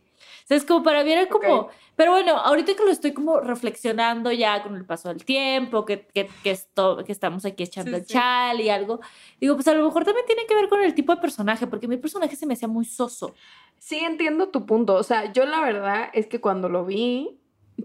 [0.44, 3.38] O sea, es como para mí era como, pero bueno, ahorita que lo estoy como
[3.40, 7.90] reflexionando ya con el paso del tiempo, que, que, que, esto, que estamos aquí echando
[7.92, 8.12] Sí, el sí.
[8.14, 9.00] chal y algo,
[9.40, 11.86] digo, pues a lo mejor también tiene que ver con el tipo de personaje, porque
[11.88, 13.34] mi personaje se me hacía muy soso.
[13.78, 14.94] Sí, entiendo tu punto.
[14.94, 17.38] O sea, yo la verdad es que cuando lo vi,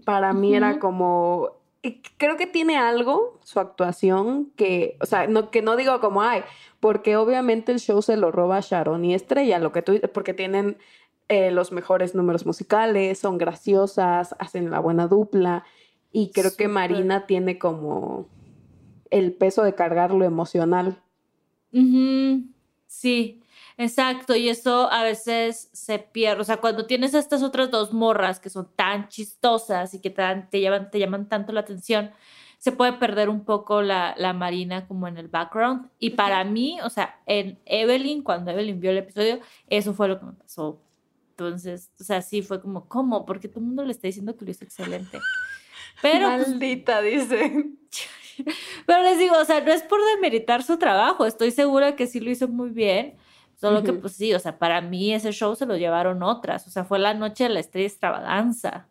[0.04, 1.52] para mí era como.
[2.16, 6.42] Creo que tiene algo, su actuación, que, o sea, no, que no digo como, ay,
[6.80, 10.78] porque obviamente el show se lo roba Sharon y Estrella, lo que tú porque tienen
[11.28, 15.64] eh, los mejores números musicales, son graciosas, hacen la buena dupla,
[16.12, 16.68] y creo que.
[16.68, 18.28] Marina tiene como
[19.10, 21.00] el peso de cargar lo emocional.
[21.72, 22.44] Ujú,
[22.86, 23.42] Sí,
[23.76, 24.34] exacto.
[24.34, 26.40] Y eso a veces se pierde.
[26.40, 30.10] O sea, cuando tienes a estas otras dos morras que son tan chistosas y que
[30.10, 32.10] te, dan- te, llaman, te llaman tanto la atención,
[32.58, 35.90] se puede perder un poco la, la Marina como en el background.
[35.98, 40.18] Y para mí, o sea, en Evelyn, cuando Evelyn vio el episodio, eso fue lo
[40.18, 40.80] que me pasó.
[41.30, 43.26] Entonces, o sea, sí fue como, ¿cómo?
[43.26, 45.20] Porque todo el mundo le está diciendo que lo hizo excelente.
[46.00, 47.66] Pero, pues, Maldita, dice.
[48.86, 52.20] pero les digo, o sea, no es por demeritar su trabajo, estoy segura que sí
[52.20, 53.16] lo hizo muy bien.
[53.56, 56.66] Solo que, pues sí, o sea, para mí ese show se lo llevaron otras.
[56.66, 58.86] O sea, fue la noche de la estrella extravaganza.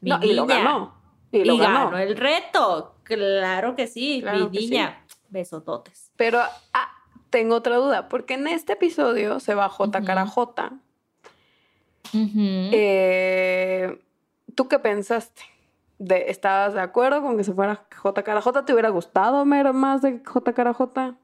[0.00, 0.56] Mi No, y lo niña.
[0.62, 0.94] ganó.
[1.32, 1.84] Y lo Y ganó.
[1.86, 2.94] ganó el reto.
[3.02, 4.70] Claro que sí, Claro mi que sí.
[4.70, 5.04] niña.
[5.30, 6.12] Besototes.
[6.16, 6.38] Pero
[6.72, 6.88] ah,
[7.30, 10.26] tengo otra duda, porque en este episodio se va J cara.
[12.72, 14.00] Eh,
[14.54, 15.42] ¿Tú qué pensaste?
[15.98, 18.64] De, ¿Estabas de acuerdo con que se fuera J cara J?
[18.64, 21.16] ¿Te hubiera gustado ver más de J cara J?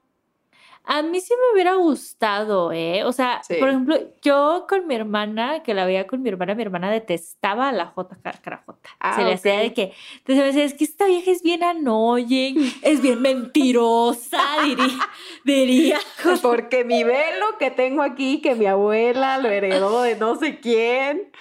[0.87, 3.03] A mí sí me hubiera gustado, ¿eh?
[3.03, 3.55] O sea, Sí.
[3.55, 7.69] por ejemplo, yo con mi hermana, que la veía con mi hermana, mi hermana detestaba
[7.69, 8.89] a la J Carajota.
[8.99, 9.61] Ah, se le hacía ok.
[9.61, 14.41] de que, entonces me decía, es que esta vieja es bien annoying, es bien mentirosa,
[14.63, 15.09] diría.
[15.43, 15.99] diría.
[16.41, 21.31] Porque mi velo que tengo aquí, que mi abuela lo heredó de no sé quién.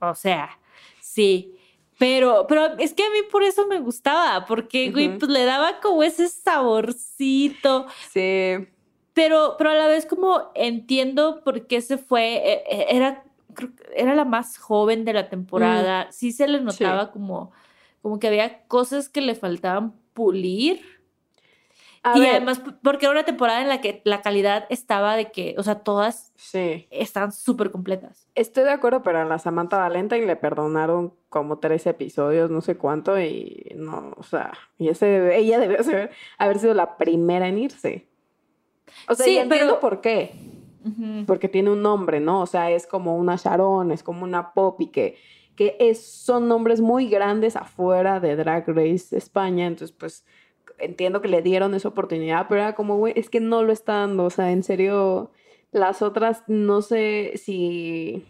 [0.00, 0.58] O sea,
[1.00, 1.56] sí.
[2.02, 5.80] Pero, pero es que a mí por eso me gustaba, porque, güey, pues le daba
[5.80, 7.86] como ese saborcito.
[8.12, 8.66] Sí.
[9.14, 13.74] Pero, pero a la vez como entiendo por qué se fue, e- e- era, creo
[13.76, 17.52] que era la más joven de la temporada, sí se le notaba como,
[18.00, 20.80] como que había cosas que le faltaban pulir.
[22.04, 25.30] A y ver, además porque era una temporada en la que la calidad estaba de
[25.30, 26.88] que, o sea, todas sí.
[26.90, 28.26] están súper completas.
[28.34, 32.76] Estoy de acuerdo, pero a la Samantha Valentine le perdonaron como tres episodios, no sé
[32.76, 35.78] cuánto, y no, o sea, y ese, ella debió
[36.38, 38.08] haber sido la primera en irse.
[39.08, 40.32] O sea, Sí, entiendo por qué.
[41.28, 42.40] Porque tiene un nombre, ¿no?
[42.40, 45.16] O sea, es como una Sharon, es como una Poppy, que,
[45.54, 50.24] que es, son nombres muy grandes afuera de Drag Race España, entonces pues
[50.78, 53.94] entiendo que le dieron esa oportunidad, pero era como, güey, es que no lo está
[53.94, 55.30] dando, o sea, en serio,
[55.70, 58.26] las otras, no sé si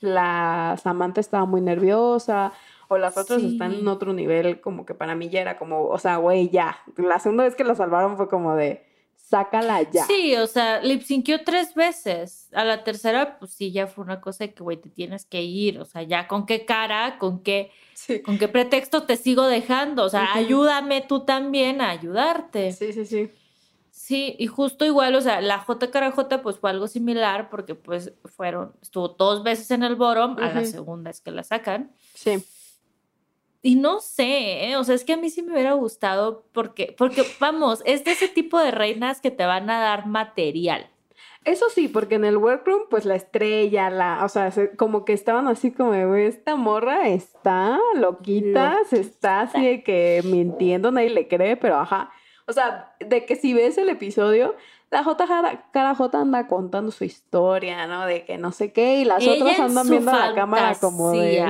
[0.00, 2.52] la Samantha estaba muy nerviosa.
[2.92, 5.98] O las otras están en otro nivel, como que para mí ya era como, o
[5.98, 6.76] sea, güey, ya.
[6.96, 8.84] La segunda vez que la salvaron fue como de,
[9.30, 10.04] sácala ya.
[10.06, 12.48] Sí, o sea, lip synció tres veces.
[12.52, 15.42] A la tercera, pues sí, ya fue una cosa de que, güey, te tienes que
[15.42, 15.78] ir.
[15.78, 18.20] O sea, ya con qué cara, con qué, Sí.
[18.22, 20.04] con qué pretexto te sigo dejando.
[20.04, 22.72] O sea, ayúdame tú también a ayudarte.
[22.72, 23.30] Sí, sí, sí.
[23.92, 27.74] Sí, y justo igual, o sea, la J cara J pues fue algo similar porque
[27.74, 31.92] pues fueron, estuvo dos veces en el bottom, a la segunda es que la sacan.
[32.14, 32.42] Sí.
[33.62, 34.76] Y no sé, ¿eh?
[34.76, 38.12] o sea, es que a mí sí me hubiera gustado porque, porque vamos, es de
[38.12, 40.88] ese tipo de reinas que te van a dar material.
[41.44, 45.14] Eso sí, porque en el workroom, pues la estrella, la, o sea, se- como que
[45.14, 50.90] estaban así como, de, "Güey, esta morra está loquita, se está así de que mintiendo,
[50.90, 52.10] nadie le cree, pero ajá.
[52.46, 54.54] O sea, de que si ves el episodio,
[54.90, 55.26] la J
[55.72, 58.04] cara J anda contando su historia, ¿no?
[58.06, 61.40] De que no sé qué, y las Ella otras andan viendo la cámara como de.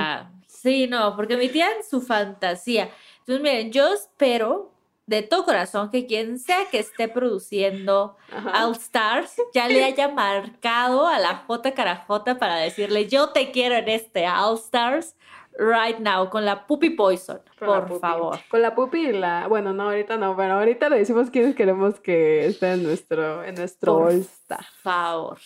[0.63, 2.91] Sí, no, porque mi tía en su fantasía.
[3.21, 4.73] Entonces, miren, yo espero
[5.07, 8.67] de todo corazón que quien sea que esté produciendo Ajá.
[8.67, 13.75] All Stars ya le haya marcado a la J Carajota para decirle yo te quiero
[13.77, 15.17] en este All Stars
[15.59, 18.01] right now con la Puppy Poison, Con por pupi.
[18.01, 18.39] favor.
[18.49, 19.47] Con la pupi y la.
[19.49, 23.55] Bueno, no, ahorita no, pero ahorita le decimos quiénes queremos que esté en nuestro, en
[23.57, 24.65] nuestro Por All Star.
[24.83, 25.39] favor.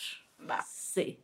[0.48, 0.60] Va.
[0.68, 1.23] Sí.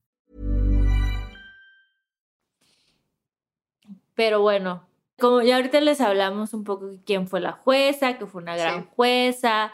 [4.21, 4.83] Pero bueno,
[5.19, 8.55] como ya ahorita les hablamos un poco de quién fue la jueza, que fue una
[8.55, 8.89] gran Sí.
[8.95, 9.71] jueza.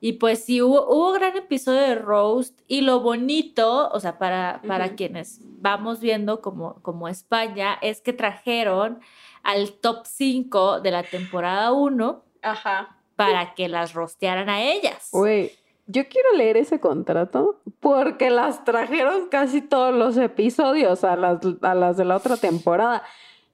[0.00, 2.58] Y pues sí, hubo, hubo gran episodio de Roast.
[2.66, 8.12] Y lo bonito, o sea, para, para quienes vamos viendo como, como España, es que
[8.12, 8.98] trajeron
[9.44, 12.96] al top 5 de la temporada 1 Ajá.
[13.14, 15.10] para que las rostearan a ellas.
[15.12, 15.52] Güey,
[15.86, 21.74] yo quiero leer ese contrato porque las trajeron casi todos los episodios a las, a
[21.76, 23.04] las de la otra temporada.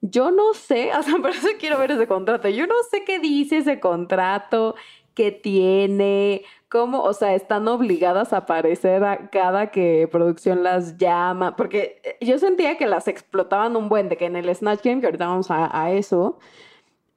[0.01, 2.49] Yo no sé, o sea, por eso quiero ver ese contrato.
[2.49, 4.75] Yo no sé qué dice ese contrato,
[5.13, 11.55] qué tiene, cómo, o sea, están obligadas a aparecer a cada que producción las llama,
[11.55, 15.01] porque eh, yo sentía que las explotaban un buen, de que en el Snatch Game,
[15.01, 16.39] que ahorita vamos a, a eso,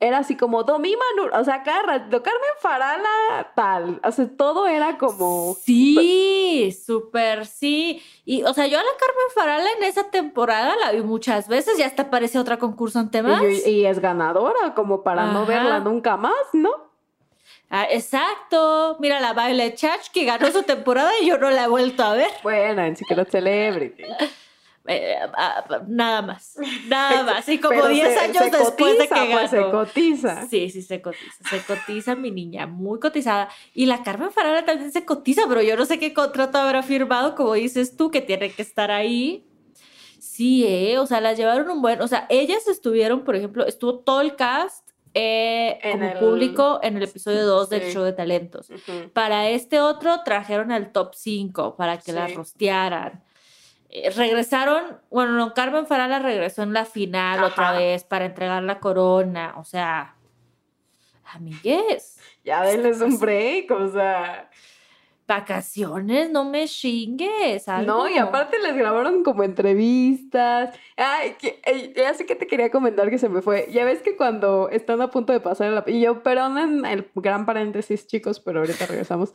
[0.00, 4.66] era así como Domi Manur, o sea, cada rato, Carmen Farala, tal, o sea, todo
[4.66, 5.56] era como...
[5.60, 8.02] Sí, súper sí.
[8.24, 11.78] Y, o sea, yo a la Carmen Farala en esa temporada la vi muchas veces
[11.78, 13.42] y hasta aparece otra concursante más.
[13.42, 16.70] Y, y es ganadora, como para no verla nunca más, ¿no?
[17.70, 18.96] Ah, exacto.
[19.00, 22.14] Mira la Violet Chach que ganó su temporada y yo no la he vuelto a
[22.14, 22.30] ver.
[22.42, 24.04] Bueno, en Secret Celebrity.
[24.86, 26.56] Eh, ah, nada más.
[26.88, 27.48] Nada más.
[27.48, 29.70] Y como Pero 10 se- años se después de que pues, se ganó.
[29.70, 30.46] cotiza.
[30.46, 31.48] Sí, sí, se cotiza.
[31.48, 33.48] Se cotiza, mi niña, muy cotizada.
[33.72, 37.34] Y la Carmen Farala también se cotiza, pero yo no sé qué contrato habrá firmado,
[37.34, 39.46] como dices tú, que tiene que estar ahí.
[40.18, 40.98] Sí, ¿eh?
[40.98, 42.00] O sea, las llevaron un buen.
[42.02, 46.80] O sea, ellas estuvieron, por ejemplo, estuvo todo el cast eh, En como el- público
[46.82, 48.68] en el episodio 2 del show de talentos.
[49.12, 52.36] Para este otro trajeron al top 5 para que las Sí.
[52.36, 53.22] rostearan.
[53.96, 58.80] Eh, regresaron, bueno, no, Carmen Farala regresó en la final otra vez para entregar la
[58.80, 59.54] corona.
[59.56, 60.16] O sea,
[61.32, 64.50] amigues, Ya denles un break, o sea.
[65.28, 67.68] vacaciones, no me chingues.
[67.68, 67.92] algo.
[67.92, 70.76] No, y aparte les grabaron como entrevistas.
[70.96, 73.68] Ay, que, eh, ya sé que te quería comentar que se me fue.
[73.70, 75.84] Ya ves que cuando están a punto de pasar la...
[75.86, 79.32] Y yo, perdonen el gran paréntesis, chicos, pero ahorita regresamos.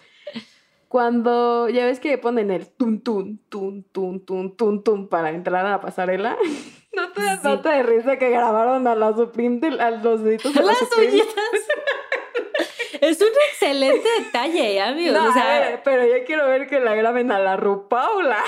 [0.89, 5.65] Cuando ya ves que ponen el tun tun tun tun tun tun tun para entrar
[5.65, 6.35] a la pasarela.
[6.93, 7.47] ¿No te das Sí.
[7.47, 10.81] nota de risa que grabaron a la Supreme, de- a los deditos de la Las
[10.97, 11.27] uñitas.
[13.01, 15.21] es un excelente detalle, ¿eh, amigos.
[15.21, 18.43] No, o sea, a ver, pero yo quiero ver que la graben a la Rupaula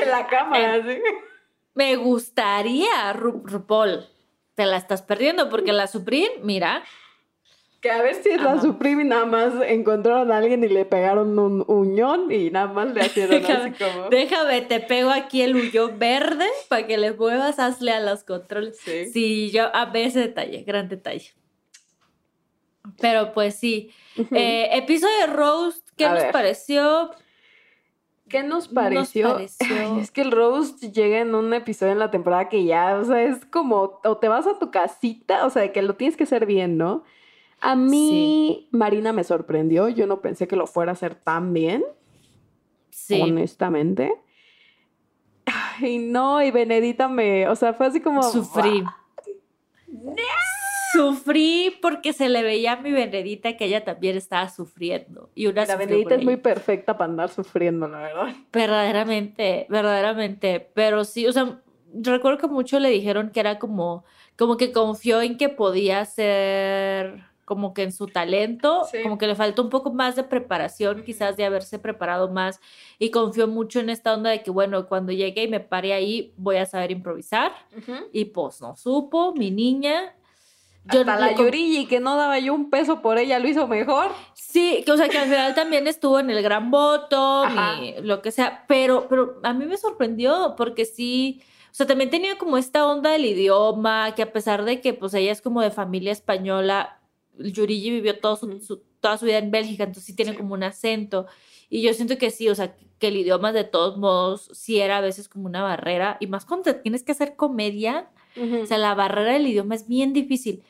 [0.00, 1.00] en la cámara, así.
[1.74, 4.06] me gustaría, Ru- RuPaul.
[4.54, 6.84] Te la estás perdiendo porque la Supreme, mira,
[7.84, 8.58] Que a ver si es la.
[8.62, 12.94] Supreme y nada más encontraron a alguien y le pegaron un uñón y nada más
[12.94, 14.08] le hicieron así como...
[14.08, 18.78] déjame, te pego aquí el huyo verde para que le muevas, hazle a los controles.
[18.78, 19.10] Sí.
[19.12, 21.34] Sí, yo a ver ese detalle, gran detalle.
[23.02, 23.90] Pero pues sí.
[24.30, 26.32] Eh, episodio de Roast, ¿qué A nos ver.
[26.32, 27.10] pareció?
[28.30, 29.34] ¿Qué nos pareció?
[29.34, 29.66] pareció?
[29.78, 33.04] Ay, es que el roast llega en un episodio en la temporada que ya, o
[33.04, 36.24] sea, es como, o te vas a tu casita, o sea, que lo tienes que
[36.24, 37.04] hacer bien, ¿no?
[37.66, 41.82] A mí, Marina me sorprendió, yo no pensé que lo fuera a hacer tan bien,
[42.90, 43.20] Sí.
[43.22, 44.14] honestamente.
[45.46, 48.22] Ay, no, y Benedita me, o sea, fue así como...
[48.22, 48.84] Sufrí.
[50.92, 55.30] Sufrí porque se le veía a mi Benedita que ella también estaba sufriendo.
[55.34, 58.34] Y una La Benedita es muy perfecta para andar sufriendo, la verdad.
[58.52, 60.60] Verdaderamente, verdaderamente.
[60.74, 61.60] Pero sí, o sea,
[61.94, 64.04] recuerdo que mucho le dijeron que era como,
[64.36, 69.02] como que confió en que podía ser, como que en su talento, Sí.
[69.02, 72.60] como que le faltó un poco más de preparación, quizás de haberse preparado más.
[72.98, 76.32] Y confió mucho en esta onda de que, bueno, cuando llegue y me pare ahí,
[76.36, 77.52] voy a saber improvisar.
[78.12, 80.14] Y pues no supo, mi niña.
[80.92, 84.10] Yo Hasta la Yurigi, que no daba yo un peso por ella, lo hizo mejor.
[84.34, 87.44] Sí, que, o sea, que al final también estuvo en el gran voto,
[88.02, 91.40] lo que sea, pero, pero a mí me sorprendió porque sí,
[91.70, 95.14] o sea, también tenía como esta onda del idioma, que a pesar de que pues
[95.14, 96.98] ella es como de familia española,
[97.38, 101.26] Yurigi vivió todo su, toda su vida en Bélgica, entonces sí tiene como un acento.
[101.68, 104.98] Y yo siento que sí, o sea, que el idioma de todos modos sí era
[104.98, 108.10] a veces como una barrera, y más cuando tienes que hacer comedia,
[108.62, 110.62] o sea, la barrera del idioma es bien difícil.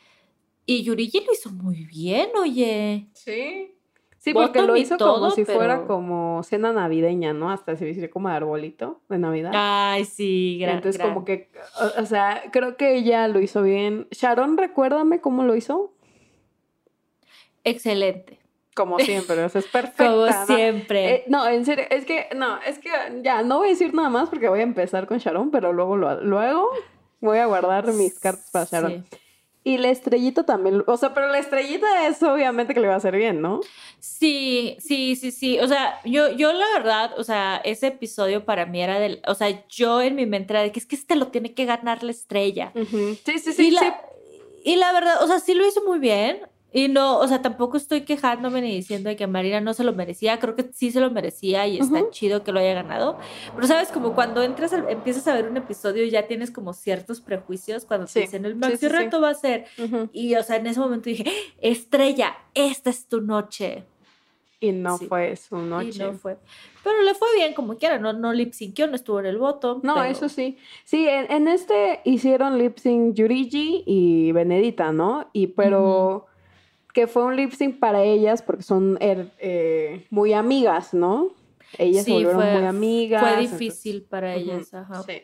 [0.67, 3.09] Y Yurigi lo hizo muy bien, oye.
[3.12, 3.75] Sí.
[4.25, 7.51] Sí, porque lo hizo como si fuera como cena navideña, ¿no?
[7.51, 9.51] Hasta se vistió como de arbolito de Navidad.
[9.55, 11.51] Ay, sí, gran, Entonces, como que,
[11.99, 14.09] o, sea, creo que ella lo hizo bien.
[14.12, 15.93] Sharon, recuérdame cómo lo hizo.
[17.65, 18.39] Excelente.
[18.75, 20.07] Como siempre, o sea, es perfecta.
[20.07, 21.15] Como siempre.
[21.15, 22.91] Eh, no, en serio, es que, no, es que
[23.23, 25.97] ya, no voy a decir nada más porque voy a empezar con Sharon, pero luego,
[25.97, 26.71] luego
[27.21, 29.07] voy a guardar mis cartas para Sharon.
[29.11, 29.19] Sí.
[29.67, 32.99] Y la estrellita también, o sea, pero la estrellita es obviamente que le va a
[32.99, 33.61] hacer bien, ¿no?
[33.99, 35.59] Sí, sí, sí, sí.
[35.59, 39.35] O sea, yo, yo la verdad, o sea, ese episodio para mí era del, o
[39.35, 42.03] sea, yo en mi mente era de que es que este lo tiene que ganar
[42.03, 42.73] la estrella.
[42.75, 43.53] Sí, sí, sí.
[43.55, 43.71] sí.
[44.65, 46.47] y la verdad, o sea, sí lo hizo muy bien.
[46.77, 50.41] Y no, o sea, tampoco estoy quejándome ni diciendo que Marina no se lo merecía.
[50.41, 53.16] Creo que sí se lo merecía y está chido que lo haya ganado.
[53.55, 57.20] Pero sabes, como cuando entras, empiezas a ver un episodio y ya tienes como ciertos
[57.20, 59.66] prejuicios cuando te dicen el maxi reto va a ser.
[60.12, 63.85] Y, o sea, en ese momento dije, estrella, esta es tu noche.
[64.59, 65.91] Y no fue su noche.
[65.95, 66.39] Y no fue.
[66.83, 69.79] Pero le fue bien como quiera, no, no lip no estuvo en el voto.
[69.85, 70.59] No, eso sí.
[70.85, 75.31] Sí, en, este hicieron lip sync Yurigi y Benedita, ¿no?
[75.33, 76.27] Y pero
[76.95, 81.32] que fue un lip sync para ellas porque son er, eh, muy amigas, ¿no?
[81.76, 83.20] Ellas se volvieron muy amigas.
[83.20, 85.03] Fue difícil para ellas, ajá.
[85.03, 85.22] Sí.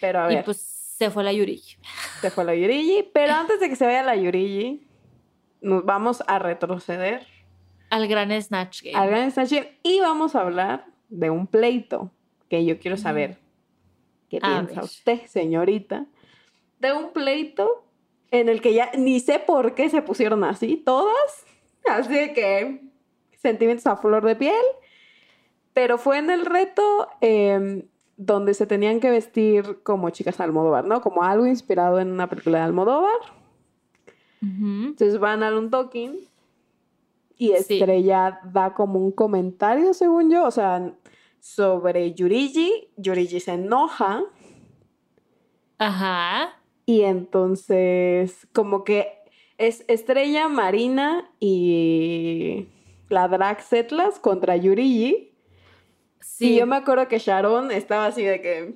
[0.00, 0.40] Pero a ver.
[0.40, 1.76] Y pues se fue la Yurigi.
[2.22, 4.86] Se fue la Yurigi, pero antes de que se vaya la Yurigi,
[5.60, 7.26] nos vamos a retroceder.
[7.90, 8.96] Al gran Snatch Game.
[8.96, 9.78] Al gran Snatch Game.
[9.82, 12.10] Y vamos a hablar de un pleito
[12.48, 13.38] que yo quiero saber.
[14.30, 16.06] ¿Qué piensa usted, señorita?
[16.80, 17.84] De un pleito
[18.32, 21.46] en el que ya ni sé por qué se pusieron así, todas.
[21.84, 22.82] Así que
[23.36, 24.64] sentimientos a flor de piel.
[25.74, 27.82] Pero fue en el reto em,
[28.16, 31.00] donde se tenían que vestir como chicas Almodóvar, ¿no?
[31.02, 33.20] Como algo inspirado en una película de Almodóvar.
[34.40, 36.18] Entonces van a un talking
[37.38, 40.94] y Estrella da como un comentario, según yo, o sea,
[41.38, 42.88] sobre Yurigi.
[42.96, 44.22] Yurigi se enoja.
[45.78, 46.61] Ajá.
[46.92, 49.18] Y entonces, como que
[49.56, 52.68] es Estrella, Marina y
[53.08, 55.32] la Drag Setlas contra Yurigi.
[56.20, 56.52] Sí.
[56.52, 58.74] Y yo me acuerdo que Sharon estaba así de que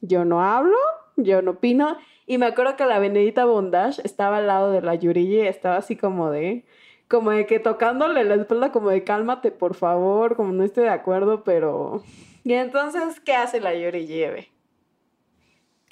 [0.00, 0.76] yo no hablo,
[1.16, 1.96] yo no opino.
[2.26, 5.94] Y me acuerdo que la Benedita Bondage estaba al lado de la Yurigi, estaba así
[5.94, 6.64] como de,
[7.06, 10.90] como de que tocándole la espalda, como de cálmate, por favor, como no estoy de
[10.90, 12.02] acuerdo, pero.
[12.42, 14.48] Y entonces, ¿qué hace la Yurigi,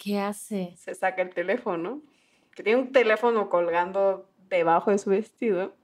[0.02, 0.74] ¿Qué hace?
[0.78, 2.02] Se saca el teléfono,
[2.56, 5.74] que tiene un teléfono colgando debajo de su vestido.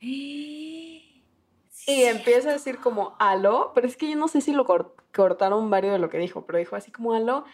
[1.88, 4.64] Y empieza a decir como, aló, pero es que yo no sé si lo
[5.14, 7.44] cortaron varios de lo que dijo, pero dijo así como, aló.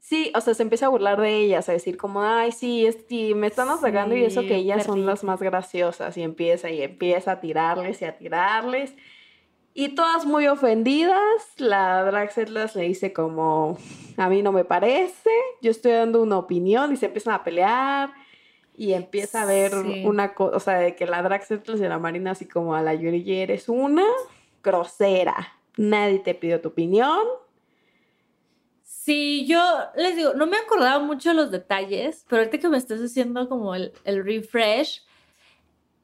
[0.00, 2.88] Sí, o sea, se empieza a burlar de ellas, a decir como, ay, sí,
[3.36, 6.16] me están atacando y eso que ellas son las más graciosas.
[6.16, 8.96] Y empieza y empieza a tirarles y a tirarles.
[9.78, 11.20] Y todas muy ofendidas,
[11.58, 13.76] la Draxetlas le dice como,
[14.16, 15.28] a mí no me parece,
[15.60, 18.10] yo estoy dando una opinión y se empiezan a pelear
[18.74, 22.30] y empieza a ver una cosa, o sea, de que la Draxetlas y la Marina
[22.30, 24.06] así como a la Yuri eres una
[24.64, 27.26] grosera, nadie te pidió tu opinión.
[28.82, 29.60] Sí, yo
[29.94, 33.46] les digo, no me acordaba mucho de los detalles, pero ahorita que me estás haciendo
[33.46, 35.02] como el, el refresh,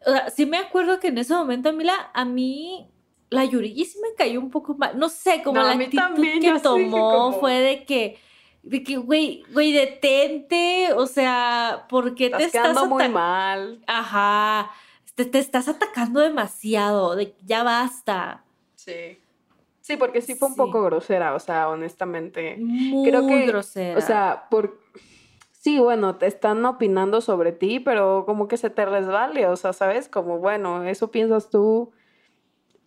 [0.05, 2.92] o sea, sí me acuerdo que en ese momento a mí, la, a mí
[3.33, 4.99] la Yurigi sí me cayó un poco mal.
[4.99, 8.19] No sé, como la actitud que tomó fue de que,
[8.63, 13.83] de que, güey, güey, detente, o sea, porque te estás muy mal.
[13.87, 14.71] Ajá,
[15.15, 18.45] te, te, estás atacando demasiado, de ya basta.
[18.75, 19.19] Sí.
[19.81, 22.57] Sí, porque sí fue un poco grosera, o sea, honestamente.
[22.59, 23.99] Muy creo que, grosera.
[23.99, 24.79] O sea, por...
[25.51, 29.73] Sí, bueno, te están opinando sobre ti, pero como que se te resbale, o sea,
[29.73, 30.09] ¿sabes?
[30.09, 31.93] Como, bueno, eso piensas tú,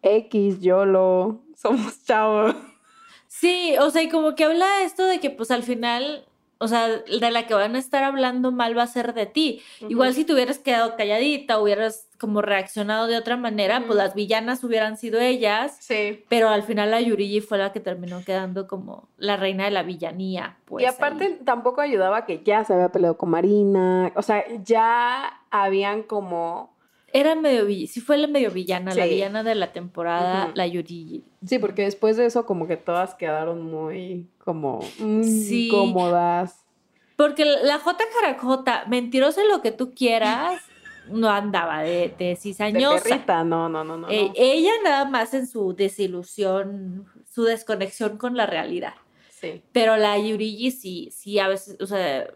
[0.05, 2.55] X, YOLO, somos chavos.
[3.27, 6.25] Sí, o sea, y como que habla esto de que pues al final
[6.57, 9.61] o sea, de la que van a estar hablando mal va a ser de ti.
[9.89, 14.63] Igual si te hubieras quedado calladita, hubieras como reaccionado de otra manera, pues las villanas
[14.63, 15.75] hubieran sido ellas.
[15.79, 16.23] Sí.
[16.29, 19.83] Pero al final la Yurigi fue la que terminó quedando como la reina de la
[19.83, 20.57] villanía.
[20.65, 24.13] Pues, y aparte tampoco ayudaba que ya se había peleado con Marina.
[24.15, 26.74] O sea, ya habían como
[27.16, 31.24] era medio villana, sí fue la medio villana, la villana de la temporada, la Yuri.
[31.45, 36.66] Sí, porque después de eso como que todas quedaron muy como incómodas.
[37.16, 40.61] Porque la J Caracota, mentirosa en lo que tú quieras,
[41.09, 43.18] no andaba de, de cizañosa.
[43.18, 48.36] De no, no, no, no, eh, Ella nada más en su desilusión, su desconexión con
[48.36, 48.95] la realidad.
[49.30, 49.61] Sí.
[49.72, 52.28] Pero la Yurigi sí, sí, a veces, o sea,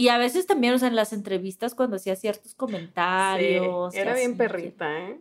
[0.00, 3.94] y a veces también, o sea, en las entrevistas cuando hacía ciertos comentarios.
[3.94, 5.20] era bien perrita, ¿eh?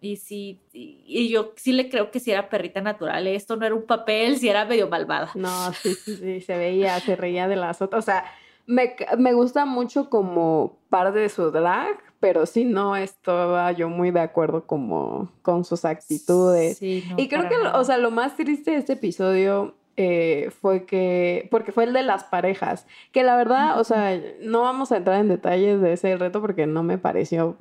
[0.00, 3.28] Y sí, y, yo sí le creo que sí era perrita natural.
[3.28, 5.30] Esto no era un papel, sí era medio malvada.
[5.36, 8.02] No, sí, sí, sí, se veía, se reía de las otras.
[8.02, 8.24] O sea,
[8.66, 14.10] me, me gusta mucho como parte de su drag, pero sí no estaba yo muy
[14.10, 16.78] de acuerdo como con sus actitudes.
[16.78, 21.48] Sí, y creo que, o sea, lo más triste de este episodio eh, fue que,
[21.50, 25.20] porque fue el de las parejas, que la verdad, o sea, no vamos a entrar
[25.20, 27.56] en detalles de ese reto porque no me pareció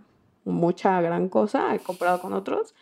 [0.45, 2.73] mucha gran cosa comparado con otros.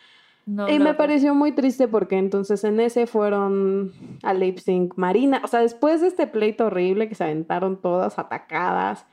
[0.45, 3.91] y me pareció muy triste porque entonces en ese fueron
[4.23, 8.19] a lip sync Marina, o sea, después de este pleito horrible que se aventaron todas
[8.19, 9.05] atacadas,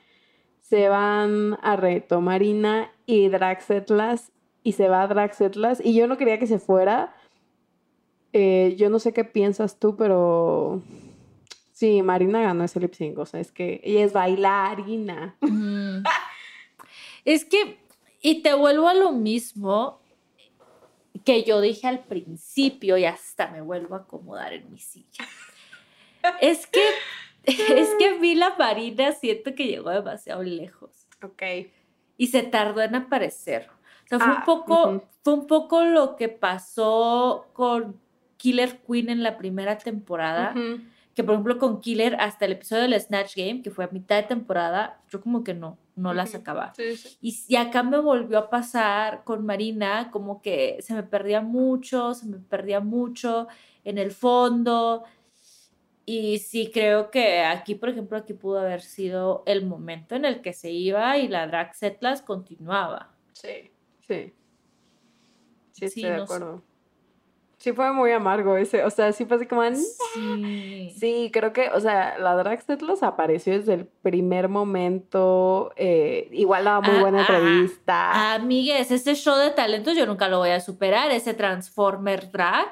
[0.61, 4.31] se van a reto Marina y Draxetlas
[4.63, 7.15] y se va Draxetlas y yo no quería que se fuera
[8.33, 10.81] eh, yo no sé qué piensas tú, pero
[11.71, 13.17] sí, Marina ganó ese lip sync.
[13.17, 15.35] O sea, es que ella es bailarina.
[17.25, 17.79] es que,
[18.21, 20.01] y te vuelvo a lo mismo
[21.23, 25.25] que yo dije al principio y hasta me vuelvo a acomodar en mi silla.
[26.41, 26.83] es que,
[27.43, 31.07] es que vi la Marina, siento que llegó demasiado lejos.
[31.23, 31.43] Ok.
[32.17, 33.69] Y se tardó en aparecer.
[34.05, 37.99] O sea, fue un ah, poco, fue un poco lo que pasó con
[38.37, 40.53] Killer Queen en la primera temporada.
[41.13, 44.17] Que por ejemplo con Killer hasta el episodio del Snatch Game, que fue a mitad
[44.17, 46.73] de temporada, yo como que no, no la sacaba.
[47.21, 52.13] Y, y, acá me volvió a pasar con Marina, como que se me perdía mucho,
[52.13, 53.47] se me perdía mucho
[53.83, 55.05] en el fondo.
[56.05, 60.41] Y sí creo que aquí, por ejemplo, aquí pudo haber sido el momento en el
[60.41, 63.11] que se iba y la drag setlas continuaba.
[63.33, 63.71] Sí,
[64.07, 64.33] sí.
[65.73, 66.63] Sí, estoy de acuerdo.
[67.57, 69.63] Sí fue muy amargo ese, o sea, sí fue así como...
[69.73, 70.93] Sí.
[70.95, 76.81] sí creo que, o sea, la Dragsetlos apareció desde el primer momento, eh, igual daba
[76.81, 78.11] muy ah, buena ah, entrevista.
[78.11, 82.67] Ah, amigues, ese show de talentos yo nunca lo voy a superar, ese Transformer Drag.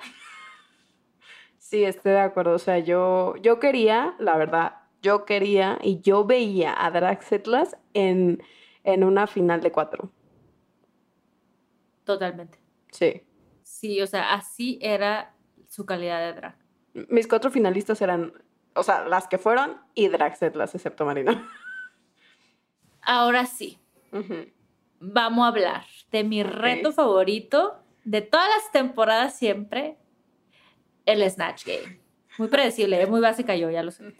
[1.58, 6.26] Sí, estoy de acuerdo, o sea, yo, yo quería, la verdad, yo quería y yo
[6.26, 8.44] veía a Dragsetlas en,
[8.84, 10.12] en una final de cuatro.
[12.04, 12.60] Totalmente.
[12.92, 13.24] Sí.
[13.66, 15.34] Sí, o sea, así era
[15.68, 16.56] su calidad de drag.
[17.10, 18.32] Mis cuatro finalistas eran,
[18.76, 21.50] o sea, las que fueron y Draxetlas, excepto Marina.
[23.02, 23.80] Ahora sí.
[25.00, 29.98] Vamos a hablar de mi reto favorito de todas las temporadas siempre,
[31.08, 32.00] el Snatch Game.
[32.38, 34.16] Muy predecible, muy básica yo, ya lo sé.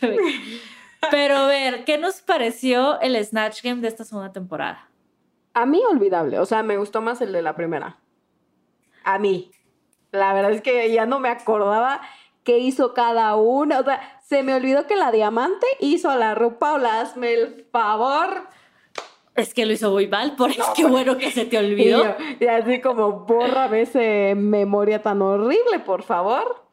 [1.10, 4.88] Pero a ver, ¿qué nos pareció el Snatch Game de esta segunda temporada?
[5.52, 7.98] A mí olvidable, o sea, me gustó más el de la primera
[9.06, 9.50] a mí.
[10.12, 12.02] La verdad es que ya no me acordaba
[12.44, 13.80] qué hizo cada una.
[13.80, 17.32] O sea, se me olvidó que la diamante hizo a la ropa o la hazme
[17.32, 18.48] el favor.
[19.34, 22.16] Es que lo hizo muy mal, por eso qué bueno que se te olvidó.
[22.40, 26.64] Y, así como borra ese memoria tan horrible, por favor.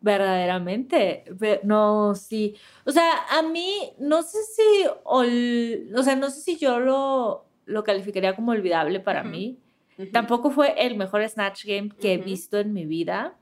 [0.00, 1.24] Verdaderamente.
[1.62, 2.56] No, sí.
[2.84, 7.84] O sea, a mí no sé si, o sea, no sé si yo lo, lo
[7.84, 9.60] calificaría como olvidable para mí.
[10.12, 13.36] Tampoco fue el mejor Snatch Game que he visto en mi vida.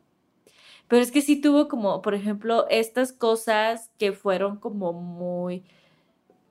[0.88, 5.64] Pero es que sí tuvo como, por ejemplo, estas cosas que fueron como muy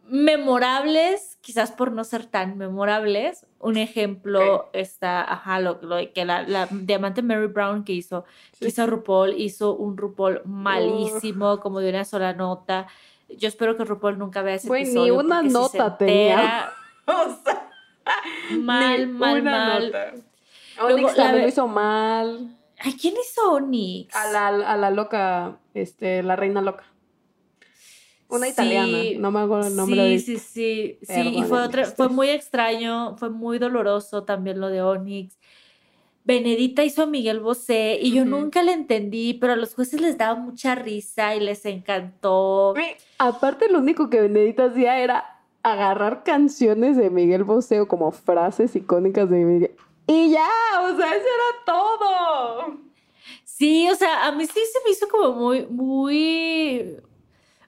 [0.07, 3.45] memorables, quizás por no ser tan memorables.
[3.59, 5.79] Un ejemplo está, ajá, lo,
[6.13, 8.25] que la, diamante Mary Brown que hizo,
[8.59, 12.87] que hizo RuPaul, hizo un RuPaul malísimo, como de una sola nota.
[13.29, 15.13] Yo espero que RuPaul nunca vea ese episodio.
[15.13, 16.69] Ni una nota tenía.
[17.07, 17.71] o sea,
[18.59, 20.23] mal, mal, mal.
[20.81, 22.57] Onyx también lo hizo mal.
[22.79, 24.15] Ay, ¿quién hizo Onyx?
[24.15, 26.83] A la, a la loca, este, la reina loca.
[28.27, 30.19] Una italiana, no me acuerdo el nombre.
[30.19, 31.21] Sí, sí, sí, sí.
[31.21, 35.37] y fue, fue muy extraño, fue muy doloroso también lo de Onyx.
[36.25, 40.17] Benedita hizo a Miguel Bosé y yo nunca le entendí, pero a los jueces les
[40.17, 42.73] daba mucha risa y les encantó.
[43.19, 45.34] Aparte, lo único que Benedita hacía era
[45.65, 49.75] agarrar canciones de Miguel Bosé o como frases icónicas de Miguel.
[50.05, 50.47] Y ya,
[50.83, 52.77] o sea, eso era todo.
[53.43, 56.97] Sí, o sea, a mí sí se me hizo como muy, muy.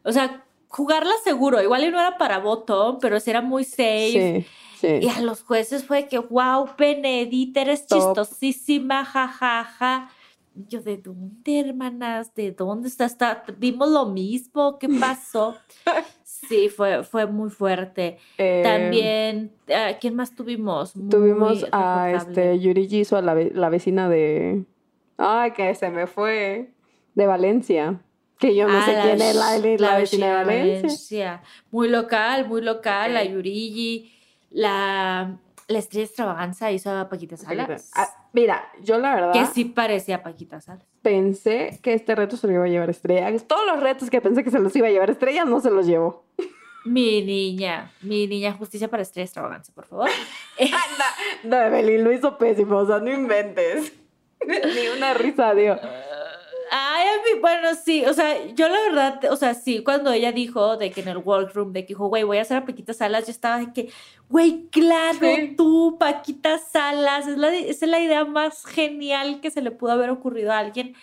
[0.04, 1.60] O sea, jugarla seguro.
[1.60, 4.46] Igual no era para voto, pero sí era muy safe.
[4.80, 5.00] Sí, sí.
[5.02, 8.16] Y a los jueces fue que, wow, Benedita, eres Top.
[8.16, 9.64] chistosísima, jajaja.
[9.64, 10.12] Ja, ja.
[10.54, 12.34] Yo, ¿de dónde, hermanas?
[12.36, 13.06] ¿De dónde está?
[13.06, 13.44] está?
[13.58, 14.78] ¿Vimos lo mismo?
[14.78, 15.56] ¿Qué pasó?
[16.48, 18.18] sí, fue, fue muy fuerte.
[18.38, 20.96] Eh, También, ah, ¿quién más tuvimos?
[20.96, 24.64] Muy Tuvimos a este Yuri Giso, a la, ve- la vecina de.
[25.18, 26.72] Ay, que se me fue.
[27.16, 28.02] De Valencia.
[28.40, 30.82] Que yo no Ah, sé quién es la, la, la vecina de Valencia.
[30.84, 31.42] Valencia.
[31.72, 33.14] Muy local, muy local.
[33.16, 33.30] La Ok.
[33.30, 34.14] Yurigi,
[34.52, 37.92] la, la estrella extravaganza hizo a Paquita Salas.
[37.96, 40.86] Ah, mira, yo la verdad que sí parecía Paquita Salas.
[41.08, 43.32] Pensé que este reto se lo iba a llevar Estrella.
[43.48, 45.88] Todos los retos que pensé que se los iba a llevar Estrella no se los
[45.88, 46.26] llevó.
[46.84, 50.10] Mi niña, mi niña, justicia para estrella extravaganza, por favor.
[50.58, 50.70] Eh,
[51.44, 53.94] No, Evelyn lo hizo pésimo, o sea, no inventes.
[54.46, 55.80] Ni una risa dio.
[56.72, 60.32] Ay, a mí, bueno, sí, o sea, yo la verdad, o sea, sí, cuando ella
[60.32, 62.94] dijo de que en el workroom, de que dijo, güey, voy a hacer a Paquita
[62.94, 63.92] Salas, yo estaba de que,
[64.30, 65.54] güey, claro, Sí.
[65.58, 69.92] tú, Paquita Salas, es la, esa es la idea más genial que se le pudo
[69.92, 70.96] haber ocurrido a alguien.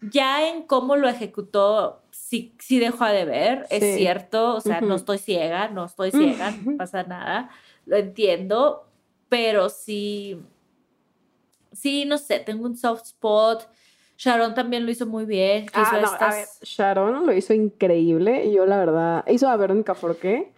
[0.00, 3.94] Ya en cómo lo ejecutó, sí, sí dejó de ver, es Sí.
[3.98, 4.94] cierto, o sea, no Ujú.
[4.96, 7.50] estoy ciega, no estoy ciega, no pasa nada,
[7.86, 8.86] lo entiendo,
[9.28, 10.38] pero sí,
[11.72, 13.68] sí, no sé, tengo un soft spot.
[14.16, 15.66] Sharon también lo hizo muy bien.
[15.72, 18.44] Ah, hizo no, a estas- ver, Sharon lo hizo increíble.
[18.46, 20.52] Y yo, la verdad, hizo a Verónica Forqué.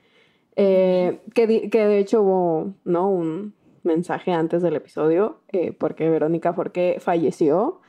[0.59, 3.11] eh, que, di- que de hecho hubo, ¿no?
[3.11, 3.53] Un
[3.83, 5.41] mensaje antes del episodio.
[5.53, 7.81] eh, porque Verónica Forqué falleció.